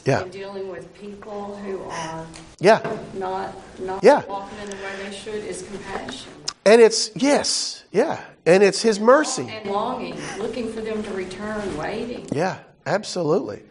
[0.05, 0.23] Yeah.
[0.23, 2.25] in dealing with people who are
[2.59, 2.79] yeah
[3.13, 4.23] not not yeah.
[4.25, 6.31] walking in the way they should is compassion.
[6.67, 11.77] And it's yes, yeah, and it's His mercy and longing, looking for them to return,
[11.77, 12.27] waiting.
[12.31, 13.63] Yeah, absolutely.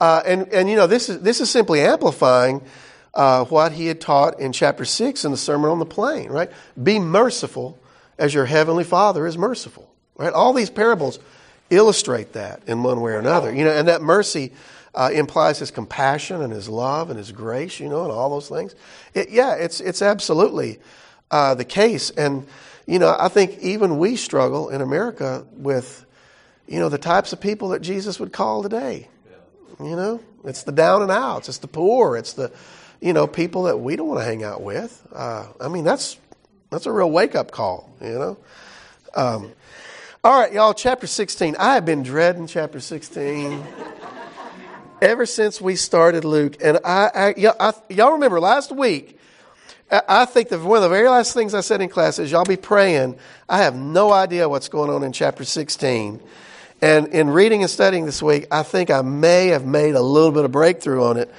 [0.00, 2.60] Uh, and and you know this is this is simply amplifying
[3.14, 6.50] uh, what he had taught in chapter 6 in the Sermon on the Plain, right?
[6.82, 7.78] Be merciful
[8.18, 10.32] as your heavenly Father is merciful, right?
[10.32, 11.20] All these parables
[11.70, 14.52] illustrate that in one way or another, you know, and that mercy
[14.94, 18.48] uh, implies his compassion and his love and his grace, you know, and all those
[18.48, 18.74] things.
[19.14, 20.80] It, yeah, it's, it's absolutely
[21.32, 22.10] uh, the case.
[22.10, 22.46] And,
[22.86, 26.04] you know, I think even we struggle in America with,
[26.68, 29.08] you know, the types of people that Jesus would call today.
[29.80, 32.52] You know, it's the down and outs, it's the poor, it's the,
[33.00, 35.04] you know, people that we don't want to hang out with.
[35.12, 36.18] Uh, I mean, that's
[36.70, 38.38] that's a real wake up call, you know.
[39.14, 39.52] Um,
[40.22, 41.56] all right, y'all, chapter 16.
[41.58, 43.64] I have been dreading chapter 16
[45.02, 46.58] ever since we started Luke.
[46.62, 49.18] And I, I, y'all, I, y'all remember last week,
[49.92, 52.44] I think that one of the very last things I said in class is y'all
[52.44, 53.16] be praying.
[53.46, 56.18] I have no idea what's going on in chapter 16.
[56.80, 60.32] And in reading and studying this week, I think I may have made a little
[60.32, 61.30] bit of breakthrough on it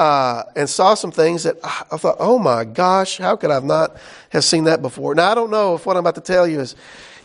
[0.00, 3.96] uh, and saw some things that I thought, oh my gosh, how could I not
[4.30, 5.14] have seen that before?
[5.14, 6.74] Now, I don't know if what I'm about to tell you is,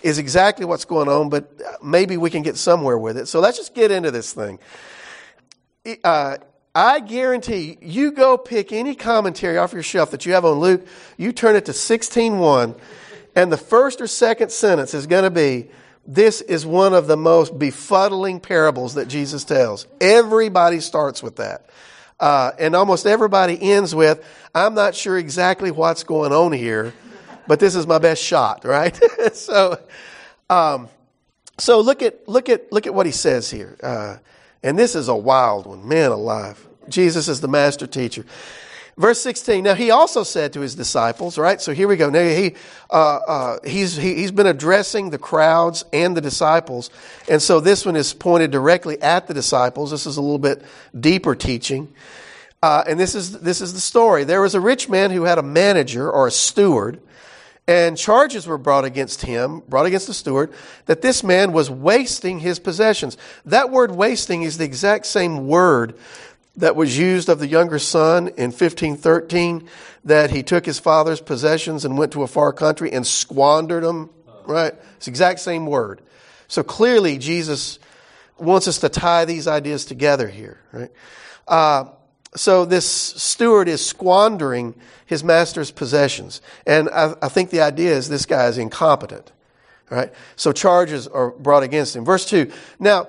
[0.04, 1.52] is exactly what's going on, but
[1.84, 3.28] maybe we can get somewhere with it.
[3.28, 4.60] So let's just get into this thing.
[6.04, 6.38] Uh,
[6.74, 10.88] I guarantee you go pick any commentary off your shelf that you have on Luke,
[11.18, 12.80] you turn it to 16.1,
[13.36, 15.70] and the first or second sentence is going to be,
[16.08, 19.86] this is one of the most befuddling parables that Jesus tells.
[20.00, 21.70] Everybody starts with that.
[22.20, 24.24] Uh, and almost everybody ends with,
[24.56, 26.94] I'm not sure exactly what's going on here,
[27.48, 28.98] but this is my best shot, right?
[29.34, 29.78] so,
[30.50, 30.88] um,
[31.58, 33.78] so look at, look at, look at what he says here.
[33.84, 34.18] Uh,
[34.64, 36.68] and this is a wild one, man alive.
[36.90, 38.26] Jesus is the master teacher.
[38.98, 39.64] Verse 16.
[39.64, 41.62] Now he also said to his disciples, right?
[41.62, 42.10] So here we go.
[42.10, 42.56] Now he,
[42.90, 46.90] uh, uh, he's, he, he's been addressing the crowds and the disciples.
[47.30, 49.92] And so this one is pointed directly at the disciples.
[49.92, 50.62] This is a little bit
[51.00, 51.94] deeper teaching.
[52.62, 54.24] Uh, and this is, this is the story.
[54.24, 57.02] There was a rich man who had a manager or a steward
[57.72, 60.52] and charges were brought against him, brought against the steward,
[60.88, 63.16] that this man was wasting his possessions.
[63.46, 65.98] That word wasting is the exact same word
[66.58, 69.70] that was used of the younger son in 1513
[70.04, 74.10] that he took his father's possessions and went to a far country and squandered them
[74.46, 74.74] right?
[74.98, 76.02] It's the exact same word.
[76.50, 77.80] So clearly jesus
[78.38, 80.92] wants us to tie these ideas together here right?
[81.48, 81.86] Uh,
[82.36, 84.74] so this steward is squandering
[85.06, 89.32] his master's possessions and I, I think the idea is this guy is incompetent
[89.90, 93.08] right so charges are brought against him verse 2 now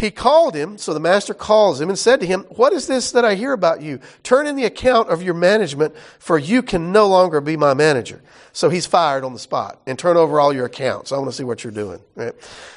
[0.00, 3.12] he called him, so the master calls him and said to him, What is this
[3.12, 4.00] that I hear about you?
[4.22, 8.22] Turn in the account of your management, for you can no longer be my manager.
[8.52, 11.12] So he's fired on the spot and turn over all your accounts.
[11.12, 12.00] I want to see what you're doing.
[12.14, 12.32] Right?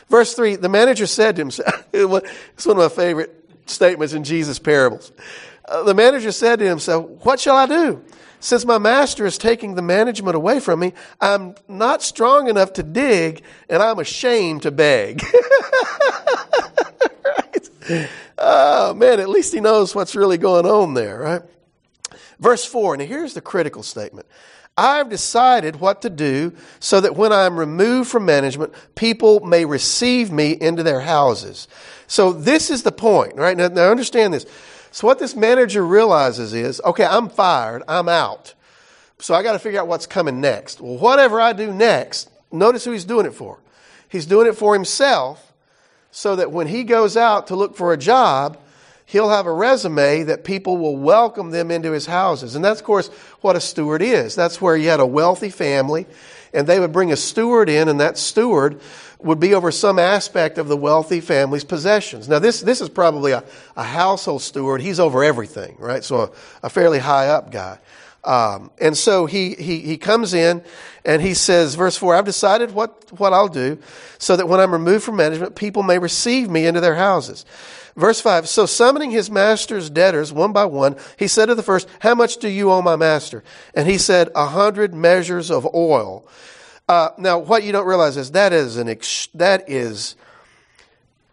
[0.09, 1.47] Verse 3 The manager said to him,
[1.93, 3.33] It's one of my favorite
[3.67, 5.13] statements in Jesus' parables.
[5.73, 8.03] Uh, the manager said to himself, What shall I do?
[8.39, 12.83] Since my master is taking the management away from me, I'm not strong enough to
[12.83, 15.23] dig, and I'm ashamed to beg.
[17.25, 18.09] right?
[18.37, 21.41] Oh, man, at least he knows what's really going on there, right?
[22.39, 24.27] Verse 4, and here's the critical statement.
[24.77, 30.31] I've decided what to do so that when I'm removed from management, people may receive
[30.31, 31.67] me into their houses.
[32.07, 33.55] So this is the point, right?
[33.55, 34.45] Now, now understand this.
[34.93, 38.53] So what this manager realizes is, okay, I'm fired, I'm out.
[39.17, 40.79] So I got to figure out what's coming next.
[40.79, 43.57] Well, whatever I do next, notice who he's doing it for.
[44.07, 45.51] He's doing it for himself
[46.11, 48.59] so that when he goes out to look for a job,
[49.05, 52.55] he'll have a resume that people will welcome them into his houses.
[52.55, 53.07] And that's, of course,
[53.41, 54.35] what a steward is.
[54.35, 56.05] That's where you had a wealthy family,
[56.53, 58.79] and they would bring a steward in, and that steward
[59.19, 62.27] would be over some aspect of the wealthy family's possessions.
[62.27, 63.43] Now, this, this is probably a,
[63.75, 64.81] a household steward.
[64.81, 66.03] He's over everything, right?
[66.03, 66.31] So, a,
[66.63, 67.79] a fairly high up guy.
[68.23, 70.63] Um, and so he, he, he comes in
[71.03, 73.79] and he says, verse 4, I've decided what, what I'll do
[74.17, 77.45] so that when I'm removed from management, people may receive me into their houses.
[77.95, 81.87] Verse 5 So summoning his master's debtors one by one, he said to the first,
[81.99, 83.43] How much do you owe my master?
[83.73, 86.25] And he said, A hundred measures of oil.
[86.87, 90.15] Uh, now, what you don't realize is that is an ex- that is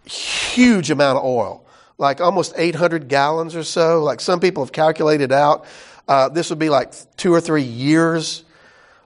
[0.05, 1.65] huge amount of oil,
[1.99, 4.03] like almost 800 gallons or so.
[4.03, 5.67] Like some people have calculated out,
[6.11, 8.43] uh, this would be like two or three years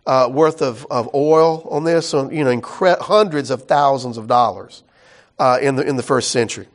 [0.07, 2.09] uh, worth of, of oil on this.
[2.09, 4.83] So you know, incre- hundreds of thousands of dollars
[5.39, 6.67] uh, in the in the first century.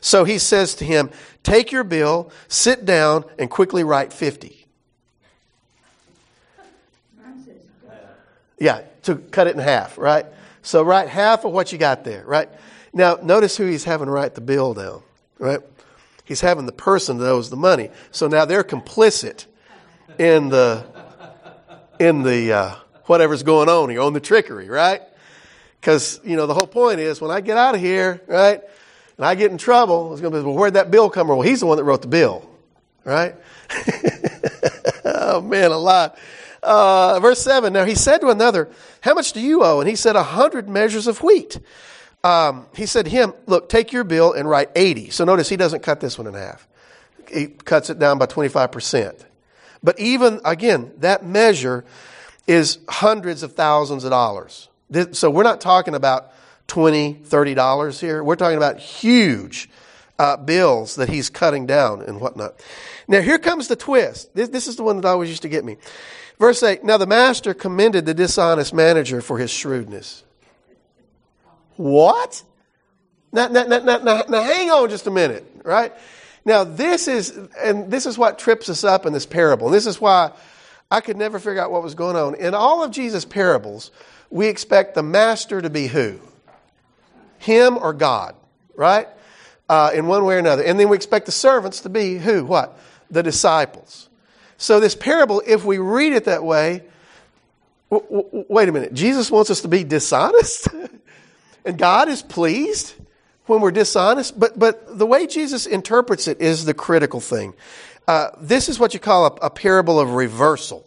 [0.00, 1.10] So he says to him,
[1.42, 4.66] Take your bill, sit down, and quickly write 50.
[8.60, 10.26] Yeah, to cut it in half, right?
[10.62, 12.48] So write half of what you got there, right?
[12.92, 15.02] Now, notice who he's having write the bill down,
[15.40, 15.60] right?
[16.24, 17.90] He's having the person that owes the money.
[18.10, 19.46] So now they're complicit
[20.18, 20.84] in the
[21.98, 25.02] in the uh, whatever's going on here, on the trickery, right?
[25.80, 28.62] Because you know the whole point is when I get out of here, right?
[29.16, 31.38] and I get in trouble, it's going to be, well, where'd that bill come from?
[31.38, 32.48] Well, he's the one that wrote the bill,
[33.04, 33.34] right?
[35.04, 36.18] oh, man, a lot.
[36.62, 38.70] Uh, verse 7 Now he said to another,
[39.02, 39.80] How much do you owe?
[39.80, 41.60] And he said, A hundred measures of wheat.
[42.24, 45.10] Um, he said to him, Look, take your bill and write 80.
[45.10, 46.66] So notice he doesn't cut this one in half,
[47.30, 49.24] he cuts it down by 25%.
[49.82, 51.84] But even, again, that measure
[52.46, 54.68] is hundreds of thousands of dollars.
[55.12, 56.32] So we're not talking about
[56.68, 58.24] 20 $30 here.
[58.24, 59.68] We're talking about huge
[60.18, 62.54] uh, bills that he's cutting down and whatnot.
[63.06, 64.34] Now, here comes the twist.
[64.34, 65.76] This, this is the one that always used to get me.
[66.38, 70.24] Verse 8 Now the master commended the dishonest manager for his shrewdness.
[71.76, 72.42] What?
[73.32, 75.92] Now, now, now, now, hang on just a minute, right?
[76.44, 79.66] Now, this is, and this is what trips us up in this parable.
[79.66, 80.32] And this is why
[80.90, 82.34] I could never figure out what was going on.
[82.36, 83.90] In all of Jesus' parables,
[84.30, 86.20] we expect the master to be who?
[87.38, 88.36] Him or God,
[88.76, 89.08] right?
[89.68, 90.62] Uh, in one way or another.
[90.62, 92.44] And then we expect the servants to be who?
[92.44, 92.78] What?
[93.10, 94.08] The disciples.
[94.56, 96.82] So, this parable, if we read it that way,
[97.90, 98.94] w- w- wait a minute.
[98.94, 100.68] Jesus wants us to be dishonest?
[101.64, 102.94] and God is pleased
[103.46, 104.38] when we're dishonest?
[104.38, 107.54] But, but the way Jesus interprets it is the critical thing.
[108.06, 110.86] Uh, this is what you call a, a parable of reversal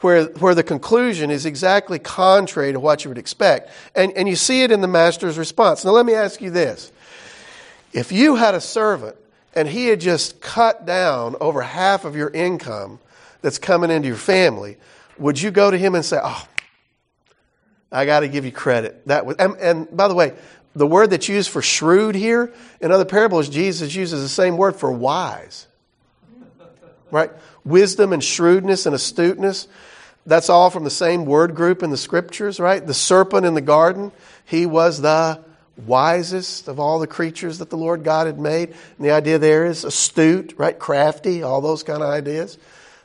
[0.00, 3.70] where, where the conclusion is exactly contrary to what you would expect.
[3.94, 5.84] And, and you see it in the master's response.
[5.84, 6.92] Now, let me ask you this.
[7.92, 9.16] If you had a servant
[9.54, 12.98] and he had just cut down over half of your income
[13.40, 14.76] that's coming into your family,
[15.18, 16.46] would you go to him and say, Oh,
[17.96, 19.06] I got to give you credit?
[19.06, 20.34] That was, and, and by the way,
[20.74, 24.76] the word that's used for shrewd here in other parables, Jesus uses the same word
[24.76, 25.66] for wise.
[27.10, 27.30] Right?
[27.64, 29.68] Wisdom and shrewdness and astuteness.
[30.26, 32.84] That's all from the same word group in the scriptures, right?
[32.84, 34.12] The serpent in the garden,
[34.44, 35.40] he was the
[35.86, 38.70] wisest of all the creatures that the Lord God had made.
[38.70, 40.78] And the idea there is astute, right?
[40.78, 42.58] Crafty, all those kind of ideas.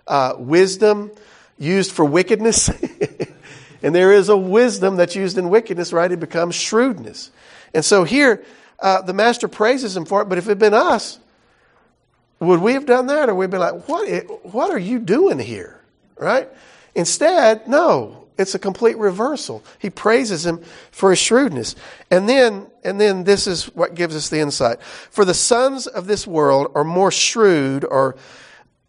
[0.06, 1.12] Uh, wisdom
[1.58, 2.69] used for wickedness.
[3.81, 6.11] and there is a wisdom that's used in wickedness, right?
[6.11, 7.31] It becomes shrewdness.
[7.73, 8.43] And so here,
[8.79, 11.19] uh, the master praises him for it, but if it had been us,
[12.39, 13.29] would we have done that?
[13.29, 15.79] Or we'd be like, what, what are you doing here?
[16.17, 16.49] Right?
[16.95, 19.63] Instead, no, it's a complete reversal.
[19.79, 21.75] He praises him for his shrewdness.
[22.09, 24.81] And then, and then this is what gives us the insight.
[24.81, 28.15] For the sons of this world are more shrewd, or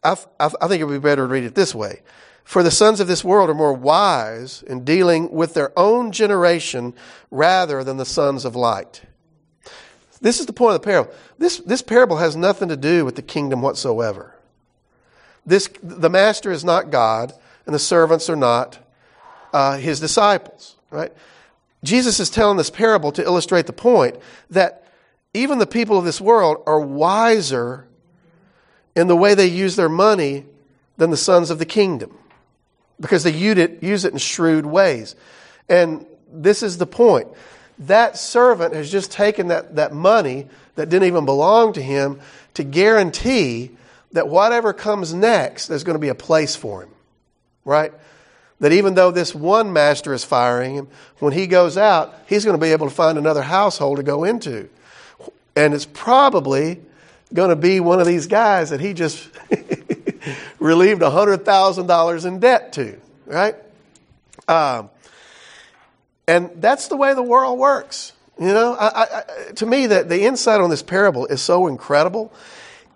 [0.03, 2.01] I, I, I think it would be better to read it this way.
[2.45, 6.95] For the sons of this world are more wise in dealing with their own generation
[7.31, 9.03] rather than the sons of light.
[10.21, 11.13] This is the point of the parable.
[11.39, 14.37] This, this parable has nothing to do with the kingdom whatsoever.
[15.45, 17.33] This, the master is not God
[17.67, 18.79] and the servants are not
[19.53, 21.13] uh, his disciples, right?
[21.85, 24.17] Jesus is telling this parable to illustrate the point
[24.51, 24.87] that
[25.35, 27.89] even the people of this world are wiser
[28.95, 30.45] in the way they use their money
[30.97, 32.17] than the sons of the kingdom
[33.03, 35.15] because they use it, use it in shrewd ways.
[35.69, 37.29] And this is the point.
[37.81, 40.47] That servant has just taken that, that money
[40.77, 42.21] that didn't even belong to him
[42.55, 43.73] to guarantee
[44.13, 46.91] that whatever comes next, there's going to be a place for him.
[47.65, 47.93] Right?
[48.61, 50.89] That even though this one master is firing him,
[51.19, 54.23] when he goes out, he's going to be able to find another household to go
[54.23, 54.69] into.
[55.57, 56.81] And it's probably
[57.35, 59.29] going to be one of these guys that he just
[60.59, 63.57] relieved $100,000 in debt to, right?
[64.49, 64.91] Um,
[66.27, 68.13] and that's the way the world works.
[68.39, 72.33] You know, I, I, to me, the, the insight on this parable is so incredible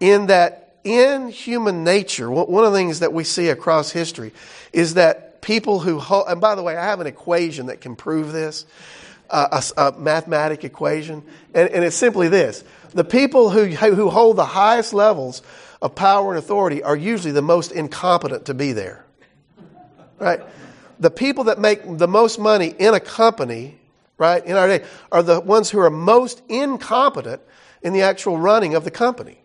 [0.00, 4.32] in that in human nature, one of the things that we see across history
[4.72, 7.96] is that people who, hold, and by the way, I have an equation that can
[7.96, 8.66] prove this,
[9.28, 11.24] uh, a, a, mathematic equation,
[11.54, 12.62] and, and it's simply this.
[12.92, 15.42] The people who, who hold the highest levels
[15.82, 19.04] of power and authority are usually the most incompetent to be there.
[20.18, 20.40] Right?
[20.98, 23.78] The people that make the most money in a company,
[24.16, 27.42] right, in our day, are the ones who are most incompetent
[27.82, 29.38] in the actual running of the company.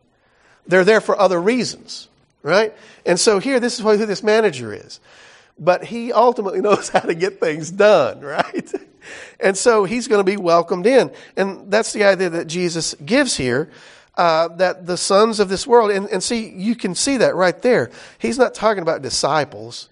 [0.65, 2.07] They're there for other reasons,
[2.41, 2.73] right?
[3.05, 4.99] And so here, this is who this manager is.
[5.59, 8.71] But he ultimately knows how to get things done, right?
[9.39, 11.11] And so he's going to be welcomed in.
[11.35, 13.69] And that's the idea that Jesus gives here
[14.15, 17.61] uh, that the sons of this world, and, and see, you can see that right
[17.61, 17.89] there.
[18.19, 19.89] He's not talking about disciples.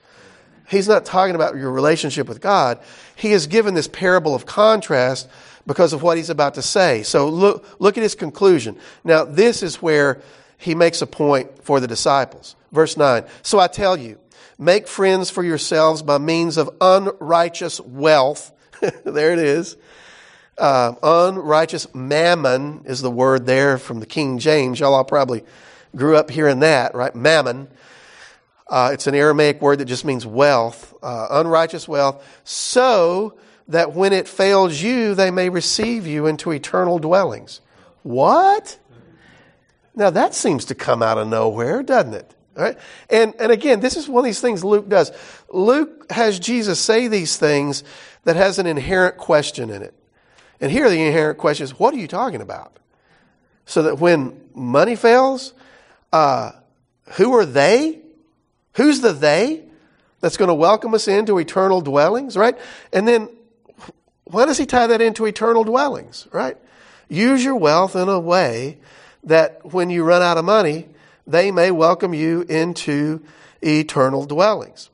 [0.67, 2.79] He's not talking about your relationship with God.
[3.15, 5.29] He has given this parable of contrast
[5.65, 7.03] because of what he's about to say.
[7.03, 8.77] So look, look at his conclusion.
[9.03, 10.21] Now, this is where
[10.57, 12.55] he makes a point for the disciples.
[12.71, 13.23] Verse 9.
[13.41, 14.19] So I tell you,
[14.57, 18.51] make friends for yourselves by means of unrighteous wealth.
[19.05, 19.77] there it is
[20.59, 24.79] uh, unrighteous mammon is the word there from the King James.
[24.79, 25.43] Y'all all probably
[25.95, 27.15] grew up hearing that, right?
[27.15, 27.67] Mammon.
[28.67, 33.35] Uh, it's an Aramaic word that just means wealth, uh, unrighteous wealth, so
[33.69, 37.61] that when it fails you, they may receive you into eternal dwellings.
[38.03, 38.77] What?
[39.95, 42.35] Now that seems to come out of nowhere, doesn't it?
[42.55, 42.77] Right?
[43.09, 45.11] And, and again, this is one of these things Luke does.
[45.49, 47.83] Luke has Jesus say these things
[48.25, 49.93] that has an inherent question in it.
[50.61, 52.77] And here the inherent question is, what are you talking about?
[53.65, 55.53] So that when money fails,
[56.11, 56.51] uh,
[57.13, 57.99] who are they?
[58.73, 59.63] Who's the they
[60.21, 62.57] that's going to welcome us into eternal dwellings, right?
[62.91, 63.29] And then
[64.25, 66.57] why does he tie that into eternal dwellings, right?
[67.07, 68.77] Use your wealth in a way
[69.23, 70.87] that when you run out of money,
[71.25, 73.21] they may welcome you into
[73.61, 74.89] eternal dwellings.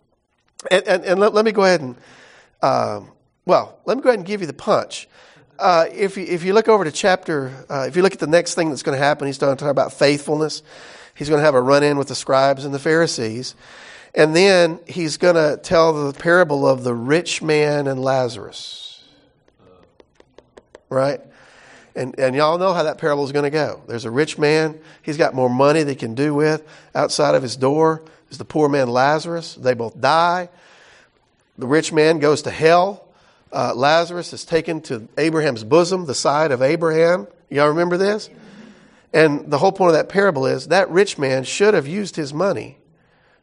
[0.71, 1.95] And, and, and let, let, me go ahead and,
[2.61, 3.11] um,
[3.45, 5.07] well, let me go ahead and give you the punch
[5.59, 8.27] uh, if, you, if you look over to chapter, uh, if you look at the
[8.27, 10.63] next thing that's going to happen, he's going to talk about faithfulness.
[11.15, 13.55] He's going to have a run in with the scribes and the Pharisees.
[14.13, 19.03] And then he's going to tell the parable of the rich man and Lazarus.
[20.89, 21.21] Right?
[21.95, 23.81] And, and y'all know how that parable is going to go.
[23.87, 24.79] There's a rich man.
[25.01, 26.63] He's got more money he can do with.
[26.93, 29.55] Outside of his door is the poor man Lazarus.
[29.55, 30.49] They both die.
[31.57, 33.04] The rich man goes to hell
[33.55, 37.27] uh, Lazarus is taken to Abraham's bosom, the side of Abraham.
[37.49, 38.29] Y'all remember this?
[39.13, 42.33] And the whole point of that parable is that rich man should have used his
[42.33, 42.77] money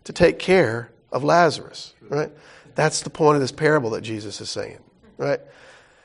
[0.05, 2.31] to take care of Lazarus, right?
[2.75, 4.81] That's the point of this parable that Jesus is saying,
[5.17, 5.41] right?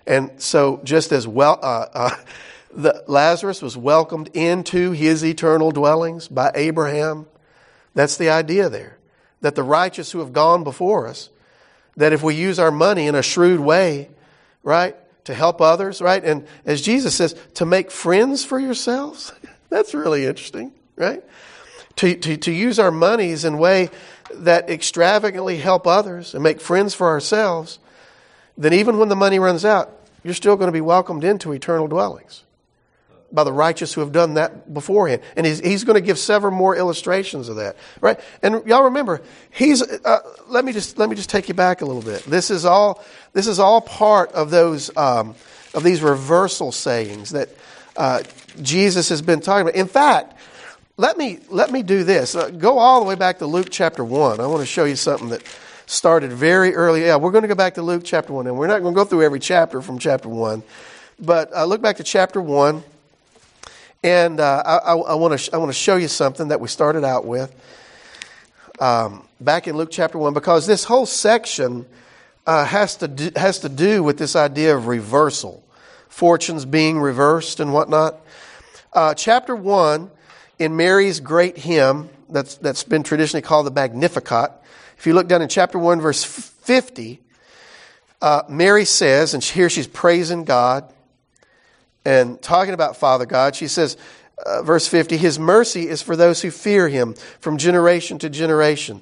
[0.06, 2.16] And so, just as well, uh, uh,
[2.74, 7.28] the, Lazarus was welcomed into his eternal dwellings by Abraham.
[7.94, 8.98] That's the idea there.
[9.42, 11.30] That the righteous who have gone before us
[11.98, 14.10] that if we use our money in a shrewd way,
[14.64, 14.96] right,
[15.26, 19.34] to help others, right, and as Jesus says, to make friends for yourselves,
[19.70, 21.24] that's really interesting, right?
[21.98, 23.90] To, to, to use our monies in a way
[24.34, 27.80] that extravagantly help others and make friends for ourselves,
[28.58, 29.92] then even when the money runs out,
[30.24, 32.44] you're still going to be welcomed into eternal dwellings
[33.32, 35.22] by the righteous who have done that beforehand.
[35.36, 38.20] And he's, he's going to give several more illustrations of that, right?
[38.42, 39.22] And y'all remember,
[39.52, 42.24] he's, uh, let me just, let me just take you back a little bit.
[42.24, 43.04] This is all,
[43.34, 45.36] this is all part of those, um,
[45.74, 47.50] of these reversal sayings that,
[47.98, 48.24] uh,
[48.62, 49.76] Jesus has been talking about.
[49.76, 50.40] In fact,
[50.98, 52.36] let me, let me do this.
[52.36, 54.40] Uh, go all the way back to Luke chapter 1.
[54.40, 55.44] I want to show you something that
[55.86, 57.06] started very early.
[57.06, 58.96] Yeah, we're going to go back to Luke chapter 1, and we're not going to
[58.96, 60.64] go through every chapter from chapter 1.
[61.20, 62.84] But uh, look back to chapter 1.
[64.08, 67.04] And uh, I, I want to I want to show you something that we started
[67.04, 67.54] out with
[68.80, 71.86] um, back in Luke chapter one, because this whole section
[72.46, 75.62] uh, has to do, has to do with this idea of reversal,
[76.08, 78.16] fortunes being reversed and whatnot.
[78.94, 80.10] Uh, chapter one
[80.58, 84.54] in Mary's great hymn, that's, that's been traditionally called the Magnificat.
[84.98, 87.20] If you look down in chapter 1, verse 50,
[88.22, 90.94] uh, Mary says, and here she's praising God
[92.08, 93.54] and talking about Father God.
[93.54, 93.98] She says,
[94.46, 99.02] uh, verse 50, His mercy is for those who fear Him from generation to generation.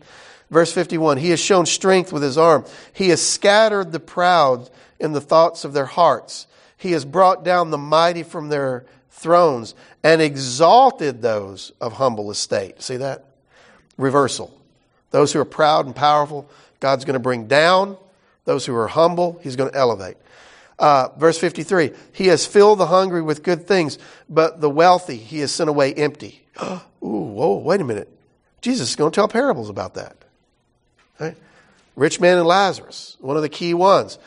[0.50, 2.66] Verse 51, He has shown strength with His arm.
[2.94, 6.48] He has scattered the proud in the thoughts of their hearts.
[6.78, 12.82] He has brought down the mighty from their thrones and exalted those of humble estate.
[12.82, 13.24] See that?
[13.98, 14.52] Reversal.
[15.12, 16.50] Those who are proud and powerful,
[16.80, 17.98] God's going to bring down.
[18.46, 20.18] Those who are humble, He's going to elevate.
[20.78, 23.98] Uh, verse 53 He has filled the hungry with good things,
[24.30, 26.44] but the wealthy He has sent away empty.
[26.64, 28.10] Ooh, whoa, wait a minute.
[28.62, 30.18] Jesus is going to tell parables about that.
[31.20, 31.38] Right?
[31.96, 34.18] Rich man and Lazarus, one of the key ones.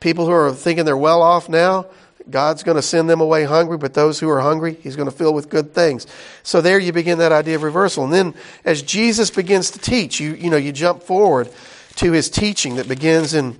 [0.00, 1.86] People who are thinking they're well off now,
[2.28, 5.16] God's going to send them away hungry, but those who are hungry, He's going to
[5.16, 6.06] fill with good things.
[6.42, 8.04] So there you begin that idea of reversal.
[8.04, 8.34] And then
[8.64, 11.48] as Jesus begins to teach, you, you know, you jump forward
[11.96, 13.56] to His teaching that begins in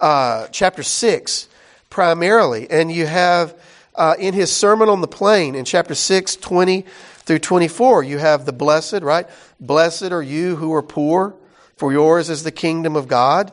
[0.00, 1.48] uh, chapter 6
[1.90, 2.70] primarily.
[2.70, 3.54] And you have
[3.94, 6.82] uh, in His Sermon on the Plain in chapter 6, 20
[7.28, 9.26] through 24, you have the blessed, right?
[9.60, 11.34] Blessed are you who are poor,
[11.76, 13.52] for yours is the kingdom of God.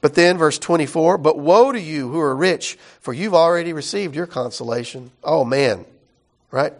[0.00, 4.16] But then, verse 24, but woe to you who are rich, for you've already received
[4.16, 5.10] your consolation.
[5.22, 5.84] Oh, man,
[6.50, 6.72] right?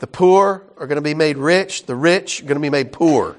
[0.00, 2.90] The poor are going to be made rich, the rich are going to be made
[2.90, 3.36] poor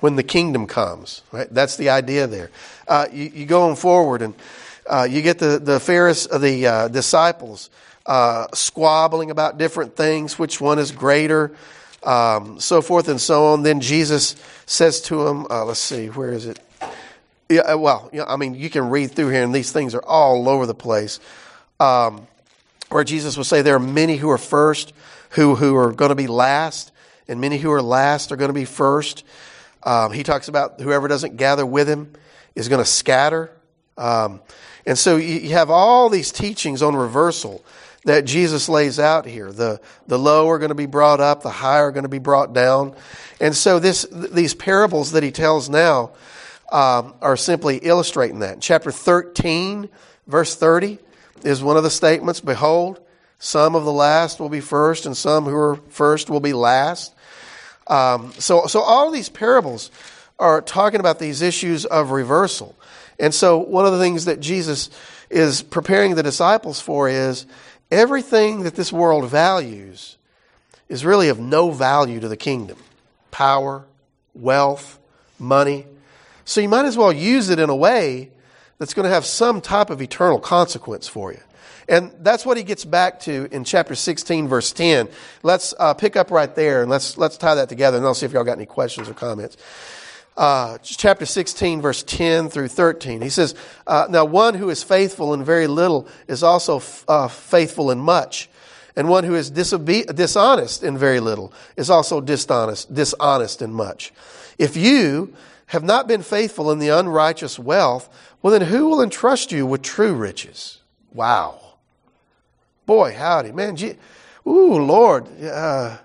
[0.00, 1.48] when the kingdom comes, right?
[1.50, 2.50] That's the idea there.
[2.86, 4.34] Uh, you, you, go on forward and
[4.88, 7.70] uh, you get the, the Pharisees, uh, the uh, disciples
[8.06, 11.54] uh, squabbling about different things, which one is greater,
[12.02, 13.62] um, so forth and so on.
[13.62, 14.36] Then Jesus
[14.66, 16.58] says to them, uh, let's see, where is it?
[17.48, 20.04] Yeah, well, you know, I mean, you can read through here, and these things are
[20.04, 21.18] all over the place.
[21.80, 22.26] Um,
[22.90, 24.92] where Jesus will say, There are many who are first,
[25.30, 26.92] who, who are going to be last,
[27.26, 29.24] and many who are last are going to be first.
[29.82, 32.12] Um, he talks about whoever doesn't gather with him
[32.54, 33.50] is going to scatter.
[33.96, 34.40] Um,
[34.86, 37.64] and so you, you have all these teachings on reversal
[38.04, 39.52] that Jesus lays out here.
[39.52, 42.18] The, the low are going to be brought up, the high are going to be
[42.18, 42.94] brought down.
[43.40, 46.12] And so this, these parables that he tells now
[46.70, 48.60] um, are simply illustrating that.
[48.60, 49.88] Chapter 13,
[50.26, 50.98] verse 30
[51.44, 53.00] is one of the statements Behold,
[53.38, 57.14] some of the last will be first, and some who are first will be last.
[57.88, 59.90] Um, so, so all these parables
[60.38, 62.74] are talking about these issues of reversal.
[63.18, 64.90] And so, one of the things that Jesus
[65.30, 67.46] is preparing the disciples for is
[67.90, 70.16] everything that this world values
[70.88, 72.78] is really of no value to the kingdom
[73.30, 73.84] power,
[74.34, 74.98] wealth,
[75.38, 75.86] money.
[76.44, 78.30] So you might as well use it in a way
[78.78, 81.40] that's going to have some type of eternal consequence for you.
[81.88, 85.08] And that's what he gets back to in chapter 16, verse 10.
[85.42, 88.26] Let's uh, pick up right there and let's, let's tie that together and I'll see
[88.26, 89.56] if y'all got any questions or comments.
[90.36, 93.22] Uh, chapter 16, verse 10 through 13.
[93.22, 93.54] He says,
[93.86, 97.98] uh, Now one who is faithful in very little is also f- uh, faithful in
[97.98, 98.48] much.
[98.94, 104.12] And one who is disobe- dishonest in very little is also dishonest, dishonest in much.
[104.58, 105.34] If you,
[105.68, 108.08] have not been faithful in the unrighteous wealth,
[108.42, 110.80] well, then who will entrust you with true riches?
[111.12, 111.67] Wow.
[112.88, 113.52] Boy, howdy.
[113.52, 113.94] Man, gee,
[114.46, 115.28] ooh, Lord.
[115.44, 115.98] Uh,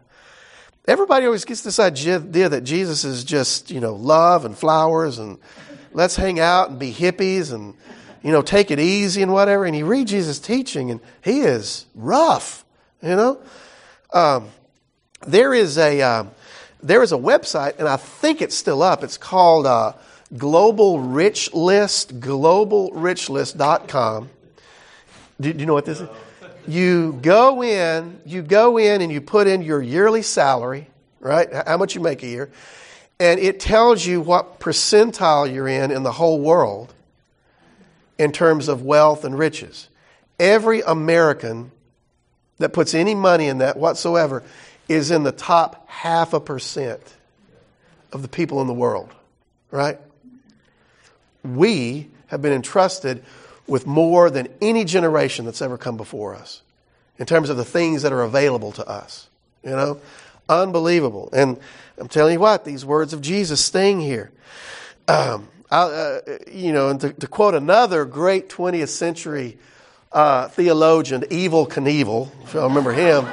[0.85, 5.37] everybody always gets this idea that Jesus is just, you know, love and flowers and
[5.93, 7.73] let's hang out and be hippies and,
[8.21, 9.63] you know, take it easy and whatever.
[9.63, 12.65] And you read Jesus' teaching and he is rough,
[13.01, 13.39] you know.
[14.13, 14.49] Um,
[15.25, 16.01] there is a.
[16.01, 16.31] Um,
[16.81, 19.05] there is a website, and I think it's still up.
[19.05, 19.93] It's called uh,
[20.35, 24.29] Global Rich List, globalrichlist.com.
[25.39, 26.09] Do, do you know what this is?
[26.67, 30.87] You go in, you go in and you put in your yearly salary,
[31.19, 31.47] right?
[31.51, 32.49] How much you make a year.
[33.19, 36.93] And it tells you what percentile you're in in the whole world
[38.17, 39.89] in terms of wealth and riches.
[40.39, 41.71] Every American
[42.57, 44.43] that puts any money in that whatsoever
[44.87, 47.01] is in the top half a percent
[48.11, 49.09] of the people in the world,
[49.71, 49.99] right?
[51.43, 53.23] We have been entrusted
[53.67, 56.61] with more than any generation that's ever come before us
[57.17, 59.27] in terms of the things that are available to us.
[59.63, 60.01] You know,
[60.49, 61.29] unbelievable.
[61.31, 61.57] And
[61.97, 64.31] I'm telling you what, these words of Jesus sting here.
[65.07, 66.19] Um, uh,
[66.51, 69.57] you know, and to, to, quote another great 20th century
[70.11, 73.25] uh, theologian, Evel Knievel, if I remember him.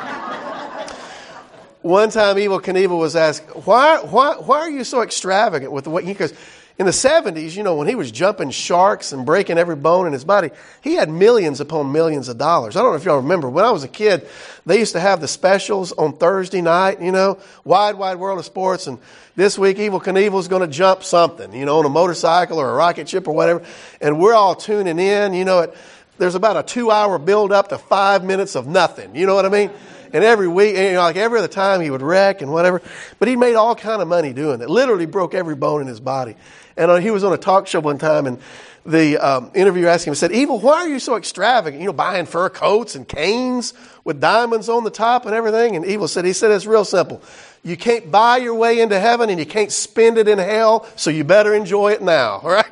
[1.83, 6.05] One time, Evel Knievel was asked, why, why, why are you so extravagant with what?
[6.05, 6.33] He goes,
[6.81, 10.15] In the 70s, you know, when he was jumping sharks and breaking every bone in
[10.15, 10.49] his body,
[10.81, 12.75] he had millions upon millions of dollars.
[12.75, 13.51] I don't know if y'all remember.
[13.51, 14.27] When I was a kid,
[14.65, 18.47] they used to have the specials on Thursday night, you know, Wide, Wide World of
[18.47, 18.87] Sports.
[18.87, 18.99] And
[19.37, 22.75] this week, Evel Knievel's going to jump something, you know, on a motorcycle or a
[22.75, 23.63] rocket ship or whatever.
[24.01, 25.77] And we're all tuning in, you know, it,
[26.17, 29.15] there's about a two hour build up to five minutes of nothing.
[29.15, 29.71] You know what I mean?
[30.13, 32.83] And every week, you know, like every other time he would wreck and whatever.
[33.19, 34.71] But he made all kind of money doing it.
[34.71, 36.37] Literally broke every bone in his body.
[36.77, 38.39] And uh, he was on a talk show one time and
[38.87, 41.81] the um, interviewer asked him, said, Evel, why are you so extravagant?
[41.81, 45.77] You know, buying fur coats and canes with diamonds on the top and everything.
[45.77, 47.23] And Evel said, he said, it's real simple.
[47.63, 51.11] You can't buy your way into heaven and you can't spend it in hell, so
[51.11, 52.65] you better enjoy it now, all right?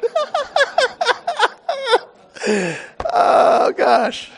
[3.12, 4.30] oh, gosh.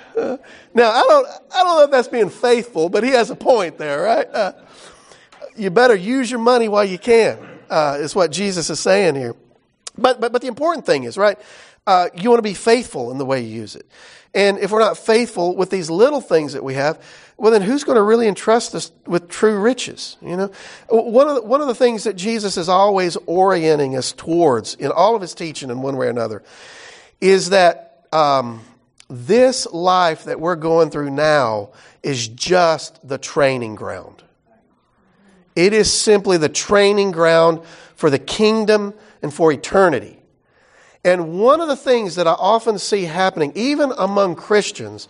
[0.72, 3.78] Now, I don't, I don't know if that's being faithful, but he has a point
[3.78, 4.26] there, right?
[4.32, 4.52] Uh,
[5.56, 9.34] you better use your money while you can, uh, is what Jesus is saying here.
[9.98, 11.38] But, but, but the important thing is, right,
[11.86, 13.86] uh, you want to be faithful in the way you use it.
[14.32, 17.02] And if we're not faithful with these little things that we have,
[17.36, 20.16] well, then who's going to really entrust us with true riches?
[20.22, 20.52] You know,
[20.88, 24.92] one of the, one of the things that Jesus is always orienting us towards in
[24.92, 26.44] all of his teaching in one way or another
[27.20, 28.60] is that um,
[29.10, 31.70] this life that we're going through now
[32.02, 34.22] is just the training ground.
[35.56, 37.60] It is simply the training ground
[37.96, 40.18] for the kingdom and for eternity.
[41.04, 45.08] And one of the things that I often see happening, even among Christians,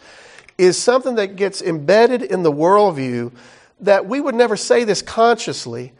[0.57, 3.33] is something that gets embedded in the worldview
[3.81, 5.93] that we would never say this consciously,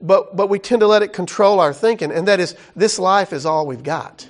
[0.00, 3.32] but, but we tend to let it control our thinking, and that is this life
[3.32, 4.28] is all we've got.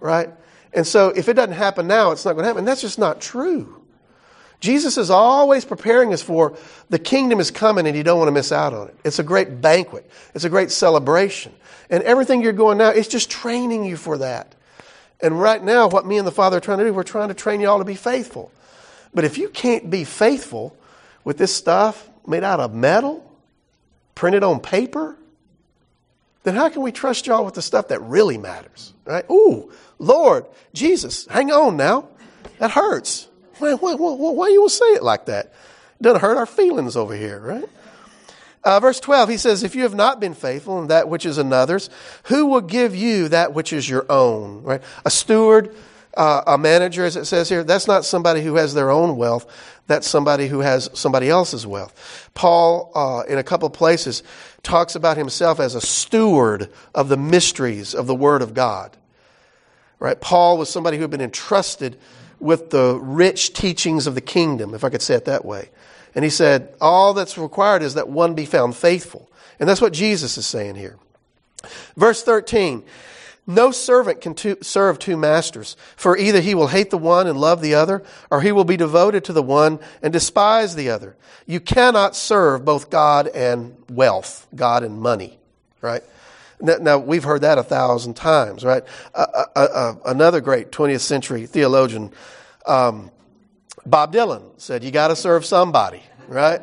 [0.00, 0.30] Right?
[0.72, 2.60] And so if it doesn't happen now, it's not going to happen.
[2.60, 3.82] And That's just not true.
[4.60, 6.56] Jesus is always preparing us for
[6.88, 8.96] the kingdom is coming and you don't want to miss out on it.
[9.04, 10.08] It's a great banquet.
[10.34, 11.52] It's a great celebration.
[11.90, 14.54] And everything you're going now, it's just training you for that.
[15.20, 17.34] And right now, what me and the Father are trying to do, we're trying to
[17.34, 18.52] train you all to be faithful.
[19.12, 20.76] But if you can't be faithful
[21.24, 23.28] with this stuff made out of metal,
[24.14, 25.16] printed on paper,
[26.44, 28.92] then how can we trust y'all with the stuff that really matters?
[29.04, 29.28] Right?
[29.30, 29.72] Ooh,
[30.02, 32.08] Lord, Jesus, hang on now.
[32.58, 33.28] That hurts.
[33.58, 35.46] Why, why, why, why you will say it like that?
[35.46, 37.68] It doesn't hurt our feelings over here, right?
[38.64, 41.38] Uh, verse 12, he says, If you have not been faithful in that which is
[41.38, 41.88] another's,
[42.24, 44.64] who will give you that which is your own?
[44.64, 44.82] Right?
[45.04, 45.72] A steward,
[46.16, 49.46] uh, a manager, as it says here, that's not somebody who has their own wealth.
[49.86, 52.30] That's somebody who has somebody else's wealth.
[52.34, 54.24] Paul, uh, in a couple places,
[54.64, 58.96] talks about himself as a steward of the mysteries of the Word of God.
[60.02, 60.20] Right?
[60.20, 61.96] Paul was somebody who had been entrusted
[62.40, 65.68] with the rich teachings of the kingdom, if I could say it that way.
[66.16, 69.30] And he said, All that's required is that one be found faithful.
[69.60, 70.98] And that's what Jesus is saying here.
[71.96, 72.82] Verse 13
[73.46, 77.38] No servant can two, serve two masters, for either he will hate the one and
[77.38, 81.14] love the other, or he will be devoted to the one and despise the other.
[81.46, 85.38] You cannot serve both God and wealth, God and money,
[85.80, 86.02] right?
[86.62, 88.84] Now, we've heard that a thousand times, right?
[89.14, 92.12] Uh, uh, uh, another great 20th century theologian,
[92.66, 93.10] um,
[93.84, 96.62] Bob Dylan said, You got to serve somebody, right?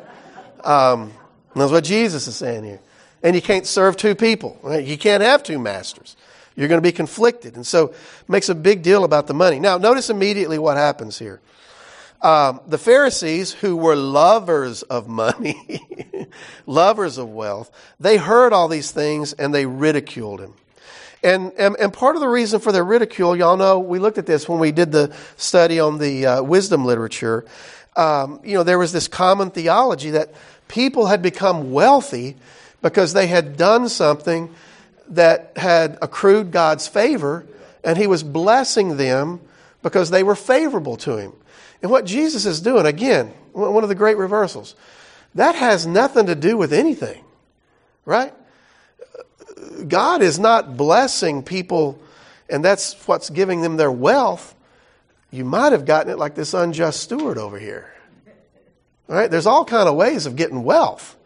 [0.64, 1.12] Um,
[1.54, 2.80] that's what Jesus is saying here.
[3.22, 4.82] And you can't serve two people, right?
[4.82, 6.16] You can't have two masters.
[6.56, 7.56] You're going to be conflicted.
[7.56, 7.94] And so
[8.26, 9.60] makes a big deal about the money.
[9.60, 11.40] Now, notice immediately what happens here.
[12.22, 15.80] Um, the Pharisees, who were lovers of money,
[16.66, 20.54] lovers of wealth, they heard all these things and they ridiculed him.
[21.22, 24.24] And, and, and, part of the reason for their ridicule, y'all know, we looked at
[24.24, 27.44] this when we did the study on the uh, wisdom literature.
[27.94, 30.30] Um, you know, there was this common theology that
[30.68, 32.36] people had become wealthy
[32.80, 34.54] because they had done something
[35.10, 37.44] that had accrued God's favor,
[37.84, 39.40] and He was blessing them
[39.82, 41.32] because they were favorable to Him.
[41.82, 44.74] And what Jesus is doing, again, one of the great reversals,
[45.34, 47.24] that has nothing to do with anything,
[48.04, 48.34] right?
[49.86, 52.00] God is not blessing people
[52.50, 54.54] and that's what's giving them their wealth.
[55.30, 57.94] You might have gotten it like this unjust steward over here.
[59.06, 59.30] Right?
[59.30, 61.16] There's all kind of ways of getting wealth.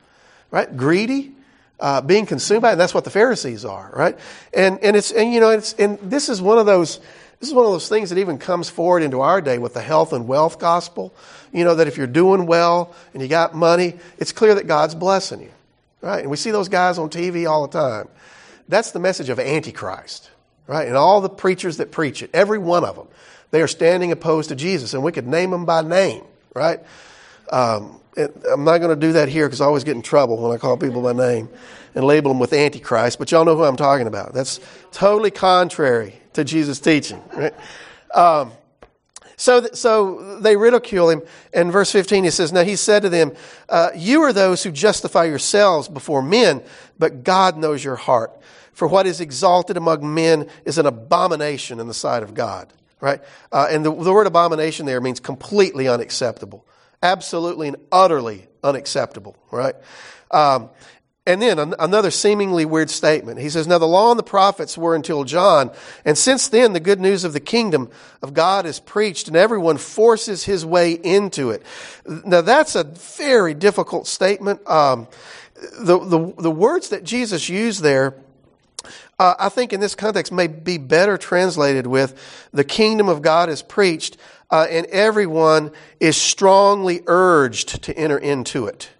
[0.50, 0.74] Right?
[0.76, 1.32] Greedy,
[1.80, 4.16] uh, being consumed by it, and that's what the Pharisees are, right?
[4.52, 7.00] And and it's and you know it's and this is one of those
[7.40, 9.82] this is one of those things that even comes forward into our day with the
[9.82, 11.14] health and wealth gospel.
[11.52, 14.94] You know that if you're doing well and you got money, it's clear that God's
[14.94, 15.50] blessing you,
[16.00, 16.20] right?
[16.20, 18.08] And we see those guys on TV all the time.
[18.68, 20.30] That's the message of Antichrist,
[20.66, 20.86] right?
[20.86, 23.08] And all the preachers that preach it, every one of them,
[23.50, 24.94] they are standing opposed to Jesus.
[24.94, 26.24] And we could name them by name,
[26.54, 26.80] right?
[27.50, 30.52] Um, I'm not going to do that here because I always get in trouble when
[30.52, 31.48] I call people by name
[31.94, 34.32] and label them with Antichrist, but y'all know who I'm talking about.
[34.32, 34.60] That's
[34.92, 37.22] totally contrary to Jesus' teaching.
[37.34, 37.54] Right?
[38.14, 38.52] Um,
[39.36, 41.22] so, so they ridicule him.
[41.52, 43.32] In verse 15, he says, Now he said to them,
[43.68, 46.62] uh, You are those who justify yourselves before men,
[46.98, 48.32] but God knows your heart.
[48.72, 52.72] For what is exalted among men is an abomination in the sight of God.
[53.00, 53.20] Right?
[53.52, 56.64] Uh, and the, the word abomination there means completely unacceptable.
[57.02, 59.36] Absolutely and utterly unacceptable.
[59.50, 59.74] Right?
[60.30, 60.70] Um,
[61.26, 63.40] and then another seemingly weird statement.
[63.40, 65.70] He says, Now the law and the prophets were until John,
[66.04, 69.78] and since then the good news of the kingdom of God is preached, and everyone
[69.78, 71.62] forces his way into it.
[72.06, 74.68] Now that's a very difficult statement.
[74.68, 75.08] Um,
[75.80, 78.14] the, the, the words that Jesus used there,
[79.18, 83.48] uh, I think in this context may be better translated with the kingdom of God
[83.48, 84.18] is preached,
[84.50, 85.70] uh, and everyone
[86.00, 88.90] is strongly urged to enter into it.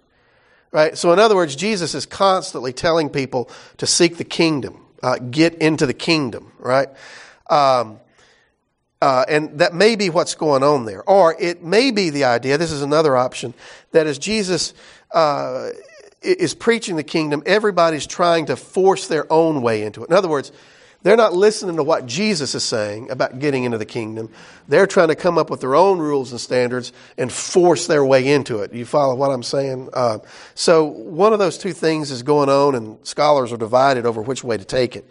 [0.75, 0.97] Right?
[0.97, 5.55] So, in other words, Jesus is constantly telling people to seek the kingdom, uh, get
[5.55, 6.89] into the kingdom, right?
[7.49, 8.01] Um,
[9.01, 11.01] uh, and that may be what's going on there.
[11.03, 13.53] Or it may be the idea, this is another option,
[13.93, 14.73] that as Jesus
[15.13, 15.69] uh,
[16.21, 20.09] is preaching the kingdom, everybody's trying to force their own way into it.
[20.09, 20.51] In other words,
[21.05, 24.31] they're not listening to what Jesus is saying about getting into the kingdom.
[24.67, 28.33] They're trying to come up with their own rules and standards and force their way
[28.33, 28.73] into it.
[28.73, 29.89] You follow what I'm saying?
[29.93, 30.17] Uh,
[30.55, 34.43] so one of those two things is going on, and scholars are divided over which
[34.43, 35.07] way to take it.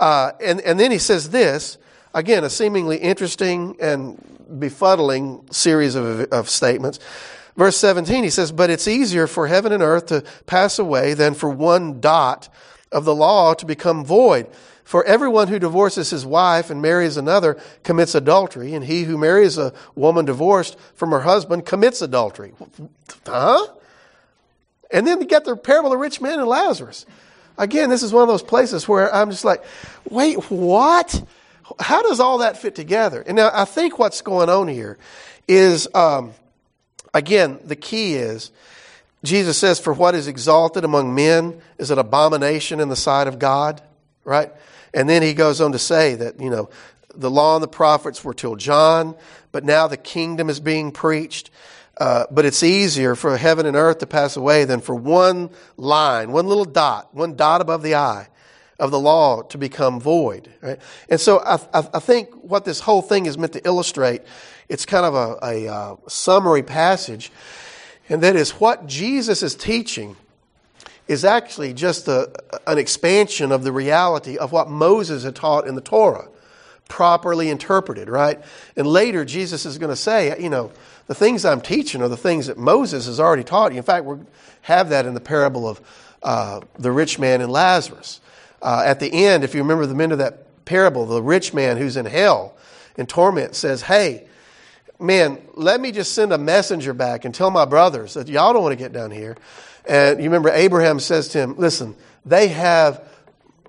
[0.00, 1.78] Uh, and, and then he says this
[2.14, 4.20] again, a seemingly interesting and
[4.50, 6.98] befuddling series of, of statements.
[7.56, 11.34] Verse 17, he says, But it's easier for heaven and earth to pass away than
[11.34, 12.48] for one dot
[12.90, 14.48] of the law to become void.
[14.88, 19.58] For everyone who divorces his wife and marries another commits adultery, and he who marries
[19.58, 22.54] a woman divorced from her husband commits adultery.
[23.26, 23.66] Huh?
[24.90, 27.04] And then you get the parable of the rich man and Lazarus.
[27.58, 29.62] Again, this is one of those places where I'm just like,
[30.08, 31.22] wait, what?
[31.78, 33.22] How does all that fit together?
[33.26, 34.96] And now I think what's going on here
[35.46, 36.32] is, um,
[37.12, 38.50] again, the key is
[39.22, 43.38] Jesus says, For what is exalted among men is an abomination in the sight of
[43.38, 43.82] God,
[44.24, 44.50] right?
[44.94, 46.70] And then he goes on to say that, you know,
[47.14, 49.16] the law and the prophets were till John,
[49.52, 51.50] but now the kingdom is being preached.
[51.96, 56.30] Uh, but it's easier for heaven and earth to pass away than for one line,
[56.30, 58.28] one little dot, one dot above the I
[58.78, 60.48] of the law to become void.
[60.60, 60.78] Right?
[61.08, 64.22] And so I, I, I, think what this whole thing is meant to illustrate,
[64.68, 67.32] it's kind of a, a, a uh, summary passage,
[68.08, 70.16] and that is what Jesus is teaching
[71.08, 72.30] is actually just a,
[72.66, 76.28] an expansion of the reality of what Moses had taught in the Torah,
[76.88, 78.40] properly interpreted, right?
[78.76, 80.70] And later, Jesus is going to say, you know,
[81.06, 83.78] the things I'm teaching are the things that Moses has already taught you.
[83.78, 84.18] In fact, we
[84.62, 85.80] have that in the parable of
[86.22, 88.20] uh, the rich man and Lazarus.
[88.60, 91.78] Uh, at the end, if you remember the end of that parable, the rich man
[91.78, 92.54] who's in hell
[92.98, 94.26] in torment says, Hey,
[94.98, 98.62] man, let me just send a messenger back and tell my brothers that y'all don't
[98.62, 99.36] want to get down here.
[99.88, 103.02] And you remember Abraham says to him, Listen, they have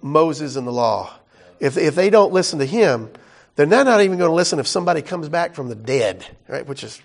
[0.01, 1.13] Moses and the law.
[1.59, 3.09] If, if they don't listen to him,
[3.55, 6.65] they're not even going to listen if somebody comes back from the dead, right?
[6.65, 7.01] Which is,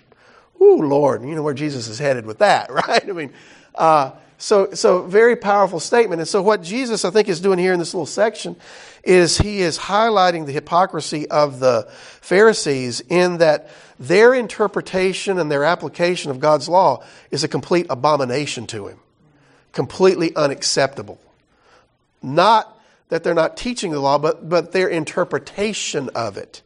[0.61, 3.07] ooh, Lord, you know where Jesus is headed with that, right?
[3.07, 3.33] I mean,
[3.73, 6.19] uh, so, so very powerful statement.
[6.19, 8.57] And so what Jesus, I think, is doing here in this little section
[9.03, 15.63] is he is highlighting the hypocrisy of the Pharisees in that their interpretation and their
[15.63, 18.99] application of God's law is a complete abomination to him
[19.75, 21.19] completely unacceptable.
[22.23, 22.75] Not
[23.09, 26.63] that they're not teaching the law, but, but their interpretation of it.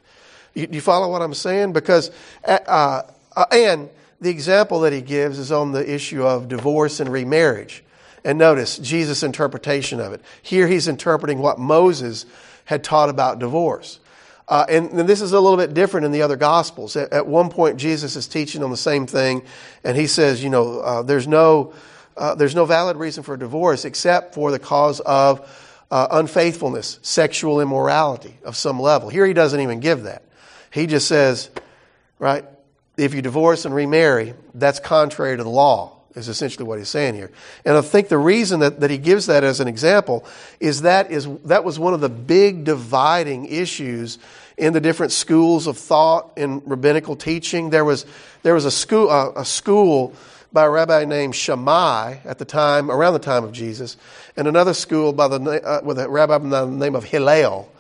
[0.54, 1.74] You, you follow what I'm saying?
[1.74, 2.12] Because,
[2.46, 3.02] uh,
[3.36, 3.90] uh, and
[4.22, 7.84] the example that he gives is on the issue of divorce and remarriage.
[8.24, 10.22] And notice Jesus' interpretation of it.
[10.42, 12.26] Here he's interpreting what Moses
[12.66, 14.00] had taught about divorce.
[14.48, 16.96] Uh, and, and, this is a little bit different in the other gospels.
[16.96, 19.44] At, at, one point, Jesus is teaching on the same thing,
[19.84, 21.74] and he says, you know, uh, there's no
[22.20, 25.50] uh, there's no valid reason for divorce except for the cause of
[25.90, 29.10] uh, unfaithfulness, sexual immorality of some level.
[29.10, 30.24] Here he doesn't even give that.
[30.72, 31.50] He just says,
[32.20, 32.46] right,
[32.98, 37.16] if you divorce and remarry, that's contrary to the law, is essentially what he's saying
[37.16, 37.32] here.
[37.64, 40.26] And I think the reason that, that he gives that as an example
[40.60, 44.20] is that is that was one of the big dividing issues
[44.58, 47.70] in the different schools of thought in rabbinical teaching.
[47.70, 48.06] There was
[48.44, 50.14] there was a school uh, a school
[50.52, 53.98] by a rabbi named Shammai at the time, around the time of Jesus,
[54.36, 57.72] and another school by the, uh, with a rabbi by the name of Hillel.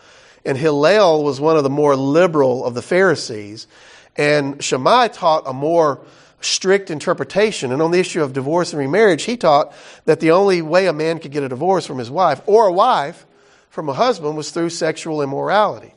[0.45, 3.67] And Hillel was one of the more liberal of the Pharisees.
[4.15, 5.99] And Shammai taught a more
[6.41, 7.72] strict interpretation.
[7.72, 9.74] And on the issue of divorce and remarriage, he taught
[10.05, 12.72] that the only way a man could get a divorce from his wife or a
[12.72, 13.26] wife
[13.70, 15.93] from a husband was through sexual immorality.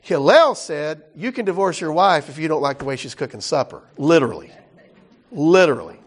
[0.00, 3.40] Hillel said, You can divorce your wife if you don't like the way she's cooking
[3.40, 3.82] supper.
[3.96, 4.52] Literally.
[5.34, 5.98] Literally.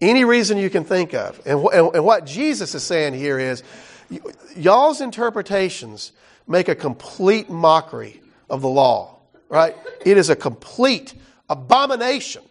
[0.00, 1.40] Any reason you can think of.
[1.44, 3.62] And, and, and what Jesus is saying here is,
[4.10, 4.20] y-
[4.56, 6.12] y'all's interpretations
[6.46, 9.76] make a complete mockery of the law, right?
[10.04, 11.14] It is a complete
[11.48, 12.42] abomination,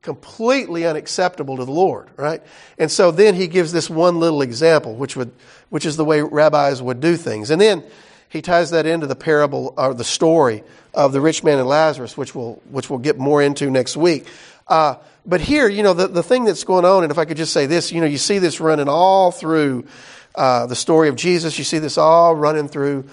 [0.00, 2.42] completely unacceptable to the Lord, right?
[2.78, 5.32] And so then he gives this one little example, which would,
[5.70, 7.50] which is the way rabbis would do things.
[7.50, 7.84] And then
[8.28, 12.16] he ties that into the parable or the story of the rich man and Lazarus,
[12.16, 14.26] which we'll, which we'll get more into next week.
[14.66, 14.96] Uh,
[15.26, 17.52] but here, you know, the, the thing that's going on, and if I could just
[17.52, 19.86] say this, you know, you see this running all through
[20.34, 23.08] uh, the story of Jesus, you see this all running through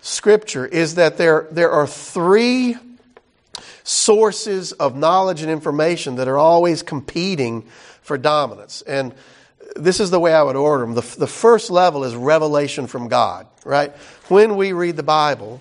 [0.00, 2.76] Scripture, is that there, there are three
[3.84, 7.62] sources of knowledge and information that are always competing
[8.02, 8.82] for dominance.
[8.82, 9.14] And
[9.76, 10.94] this is the way I would order them.
[10.94, 13.92] The, the first level is revelation from God, right?
[14.28, 15.60] When we read the Bible,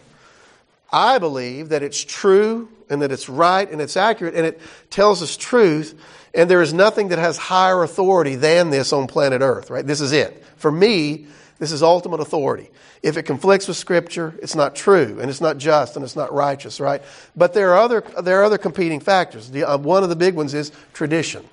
[0.94, 5.24] I believe that it's true and that it's right and it's accurate and it tells
[5.24, 6.00] us truth,
[6.36, 9.86] and there is nothing that has higher authority than this on planet Earth, right?
[9.86, 10.44] This is it.
[10.58, 11.26] For me,
[11.58, 12.70] this is ultimate authority.
[13.02, 16.32] If it conflicts with Scripture, it's not true and it's not just and it's not
[16.32, 17.02] righteous, right?
[17.36, 19.50] But there are other, there are other competing factors.
[19.50, 21.44] The, uh, one of the big ones is tradition.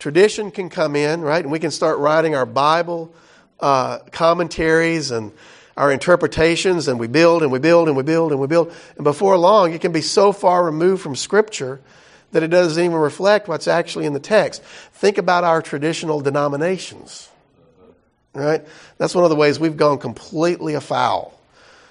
[0.00, 1.42] Tradition can come in, right?
[1.42, 3.14] And we can start writing our Bible
[3.60, 5.32] uh, commentaries and
[5.80, 8.70] our interpretations, and we build and we build and we build and we build.
[8.96, 11.80] And before long, it can be so far removed from Scripture
[12.32, 14.62] that it doesn't even reflect what's actually in the text.
[14.62, 17.30] Think about our traditional denominations,
[18.34, 18.62] right?
[18.98, 21.32] That's one of the ways we've gone completely afoul.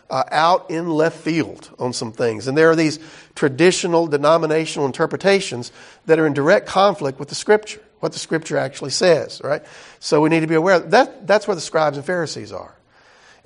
[0.07, 2.47] Uh, out in left field on some things.
[2.47, 2.97] And there are these
[3.35, 5.71] traditional denominational interpretations
[6.07, 9.63] that are in direct conflict with the Scripture, what the Scripture actually says, right?
[9.99, 12.75] So we need to be aware that that's where the scribes and Pharisees are.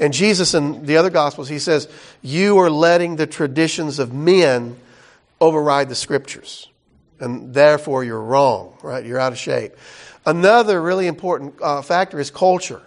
[0.04, 1.88] And Jesus in the other Gospels, he says,
[2.22, 4.78] You are letting the traditions of men
[5.40, 6.68] override the Scriptures.
[7.22, 9.06] And therefore, you're wrong, right?
[9.06, 9.78] You're out of shape.
[10.26, 12.82] Another really important uh, factor is culture.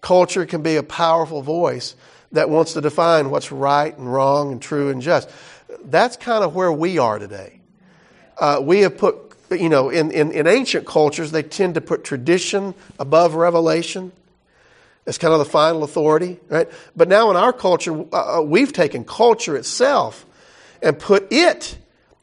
[0.00, 1.94] Culture can be a powerful voice
[2.32, 5.28] that wants to define what's right and wrong and true and just.
[5.84, 7.60] That's kind of where we are today.
[8.38, 12.02] Uh, we have put, you know, in, in, in ancient cultures, they tend to put
[12.02, 14.12] tradition above revelation.
[15.10, 16.68] It's kind of the final authority, right?
[16.94, 20.24] But now in our culture, uh, we've taken culture itself
[20.80, 21.76] and put it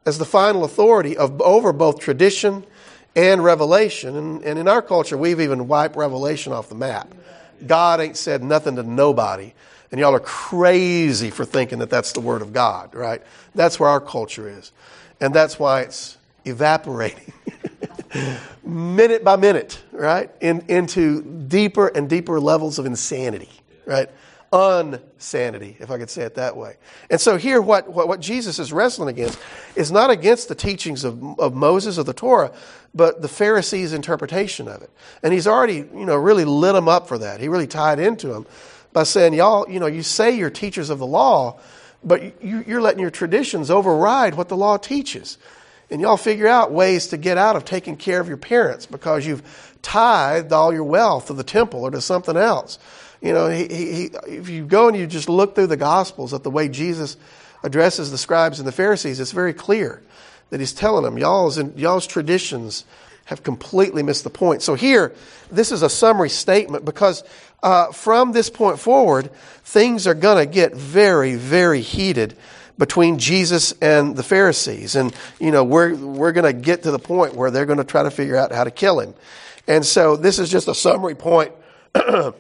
[0.05, 2.65] as the final authority of over both tradition
[3.13, 4.15] and revelation.
[4.15, 7.13] And, and in our culture, we've even wiped revelation off the map.
[7.65, 9.51] God ain't said nothing to nobody.
[9.91, 13.21] And y'all are crazy for thinking that that's the Word of God, right?
[13.53, 14.71] That's where our culture is.
[15.19, 17.33] And that's why it's evaporating
[18.63, 20.29] minute by minute, right?
[20.41, 23.49] In, into deeper and deeper levels of insanity,
[23.85, 24.09] right?
[24.53, 26.77] Unsanity, if I could say it that way.
[27.09, 29.37] And so here, what, what, what Jesus is wrestling against
[29.75, 32.53] is not against the teachings of, of Moses or the Torah,
[32.95, 34.89] but the Pharisees' interpretation of it.
[35.21, 37.41] And he's already, you know, really lit them up for that.
[37.41, 38.45] He really tied into them
[38.93, 41.59] by saying, y'all, you know, you say you're teachers of the law,
[42.03, 45.37] but you, you're letting your traditions override what the law teaches.
[45.89, 49.25] And y'all figure out ways to get out of taking care of your parents because
[49.25, 52.77] you've tithed all your wealth to the temple or to something else.
[53.21, 56.43] You know, he, he, if you go and you just look through the Gospels at
[56.43, 57.17] the way Jesus
[57.63, 60.01] addresses the scribes and the Pharisees, it's very clear
[60.49, 62.85] that he's telling them, y'all's, y'all's traditions
[63.25, 64.61] have completely missed the point.
[64.61, 65.13] So here,
[65.51, 67.23] this is a summary statement because
[67.63, 69.31] uh, from this point forward,
[69.63, 72.37] things are going to get very, very heated
[72.77, 74.95] between Jesus and the Pharisees.
[74.95, 77.83] And, you know, we're, we're going to get to the point where they're going to
[77.83, 79.13] try to figure out how to kill him.
[79.67, 81.51] And so this is just a summary point
[81.93, 82.33] to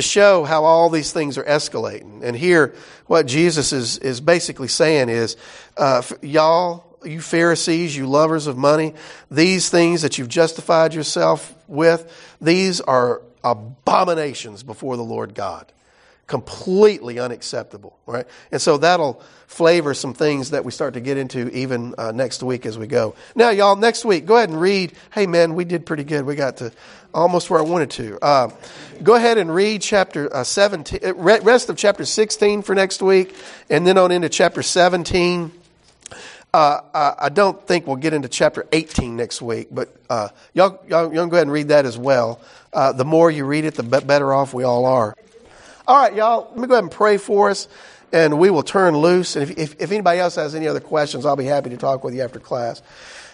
[0.00, 2.22] show how all these things are escalating.
[2.22, 2.74] And here,
[3.06, 5.36] what Jesus is, is basically saying is,
[5.76, 8.94] uh, y'all, you Pharisees, you lovers of money,
[9.30, 15.72] these things that you've justified yourself with, these are abominations before the Lord God
[16.30, 18.24] completely unacceptable, right?
[18.52, 19.14] And so that'll
[19.48, 22.86] flavor some things that we start to get into even uh, next week as we
[22.86, 23.16] go.
[23.34, 24.92] Now, y'all, next week, go ahead and read.
[25.12, 26.24] Hey, man, we did pretty good.
[26.24, 26.70] We got to
[27.12, 28.24] almost where I wanted to.
[28.24, 28.50] Uh,
[29.02, 33.34] go ahead and read chapter uh, 17, uh, rest of chapter 16 for next week,
[33.68, 35.50] and then on into chapter 17.
[36.54, 41.12] Uh, I don't think we'll get into chapter 18 next week, but uh, y'all, y'all,
[41.12, 42.40] y'all go ahead and read that as well.
[42.72, 45.16] Uh, the more you read it, the better off we all are.
[45.90, 47.66] All right, y'all, let me go ahead and pray for us,
[48.12, 49.34] and we will turn loose.
[49.34, 52.04] And if, if, if anybody else has any other questions, I'll be happy to talk
[52.04, 52.80] with you after class.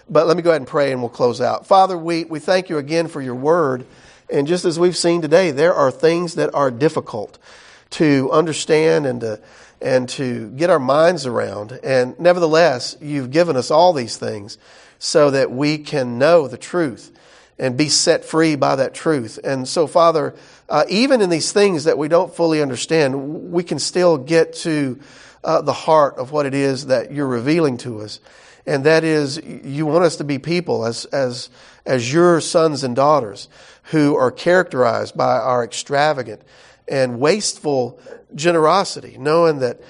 [0.09, 1.67] But let me go ahead and pray, and we'll close out.
[1.67, 3.85] Father, we, we thank you again for your word.
[4.31, 7.39] And just as we've seen today, there are things that are difficult
[7.91, 9.39] to understand and to,
[9.83, 11.79] and to get our minds around.
[11.85, 14.57] And nevertheless, you've given us all these things
[14.99, 17.13] so that we can know the truth
[17.59, 19.39] and be set free by that truth.
[19.43, 20.35] And so, Father,
[20.69, 25.01] uh, even in these things that we don't fully understand, we can still get to
[25.43, 28.21] uh, the heart of what it is that you're revealing to us.
[28.67, 31.51] And that is, you want us to be people as, as,
[31.87, 33.49] as your sons and daughters
[33.85, 36.43] who are characterized by our extravagant
[36.89, 38.01] and wasteful
[38.35, 39.81] generosity, knowing that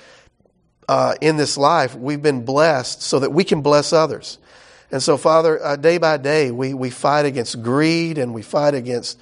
[0.89, 4.39] uh, in this life we've been blessed so that we can bless others.
[4.91, 8.75] And so, Father, uh, day by day, we, we fight against greed and we fight
[8.75, 9.19] against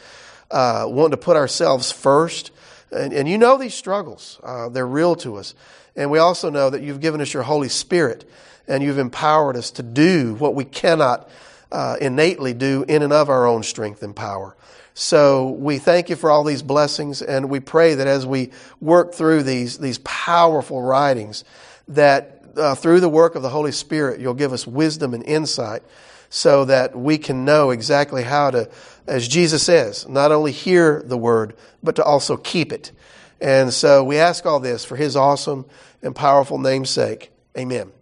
[0.50, 2.50] uh, wanting to put ourselves first.
[2.90, 5.54] And, and you know these struggles, uh, they're real to us.
[5.96, 8.28] And we also know that you've given us your Holy Spirit
[8.66, 11.28] and you've empowered us to do what we cannot
[11.70, 14.56] uh, innately do in and of our own strength and power.
[14.94, 19.12] So we thank you for all these blessings, and we pray that as we work
[19.12, 21.42] through these, these powerful writings,
[21.88, 25.82] that uh, through the work of the Holy Spirit, you'll give us wisdom and insight
[26.30, 28.68] so that we can know exactly how to,
[29.06, 32.92] as Jesus says, not only hear the word, but to also keep it.
[33.40, 35.66] And so we ask all this for his awesome
[36.02, 37.30] and powerful name's sake.
[37.56, 37.92] Amen.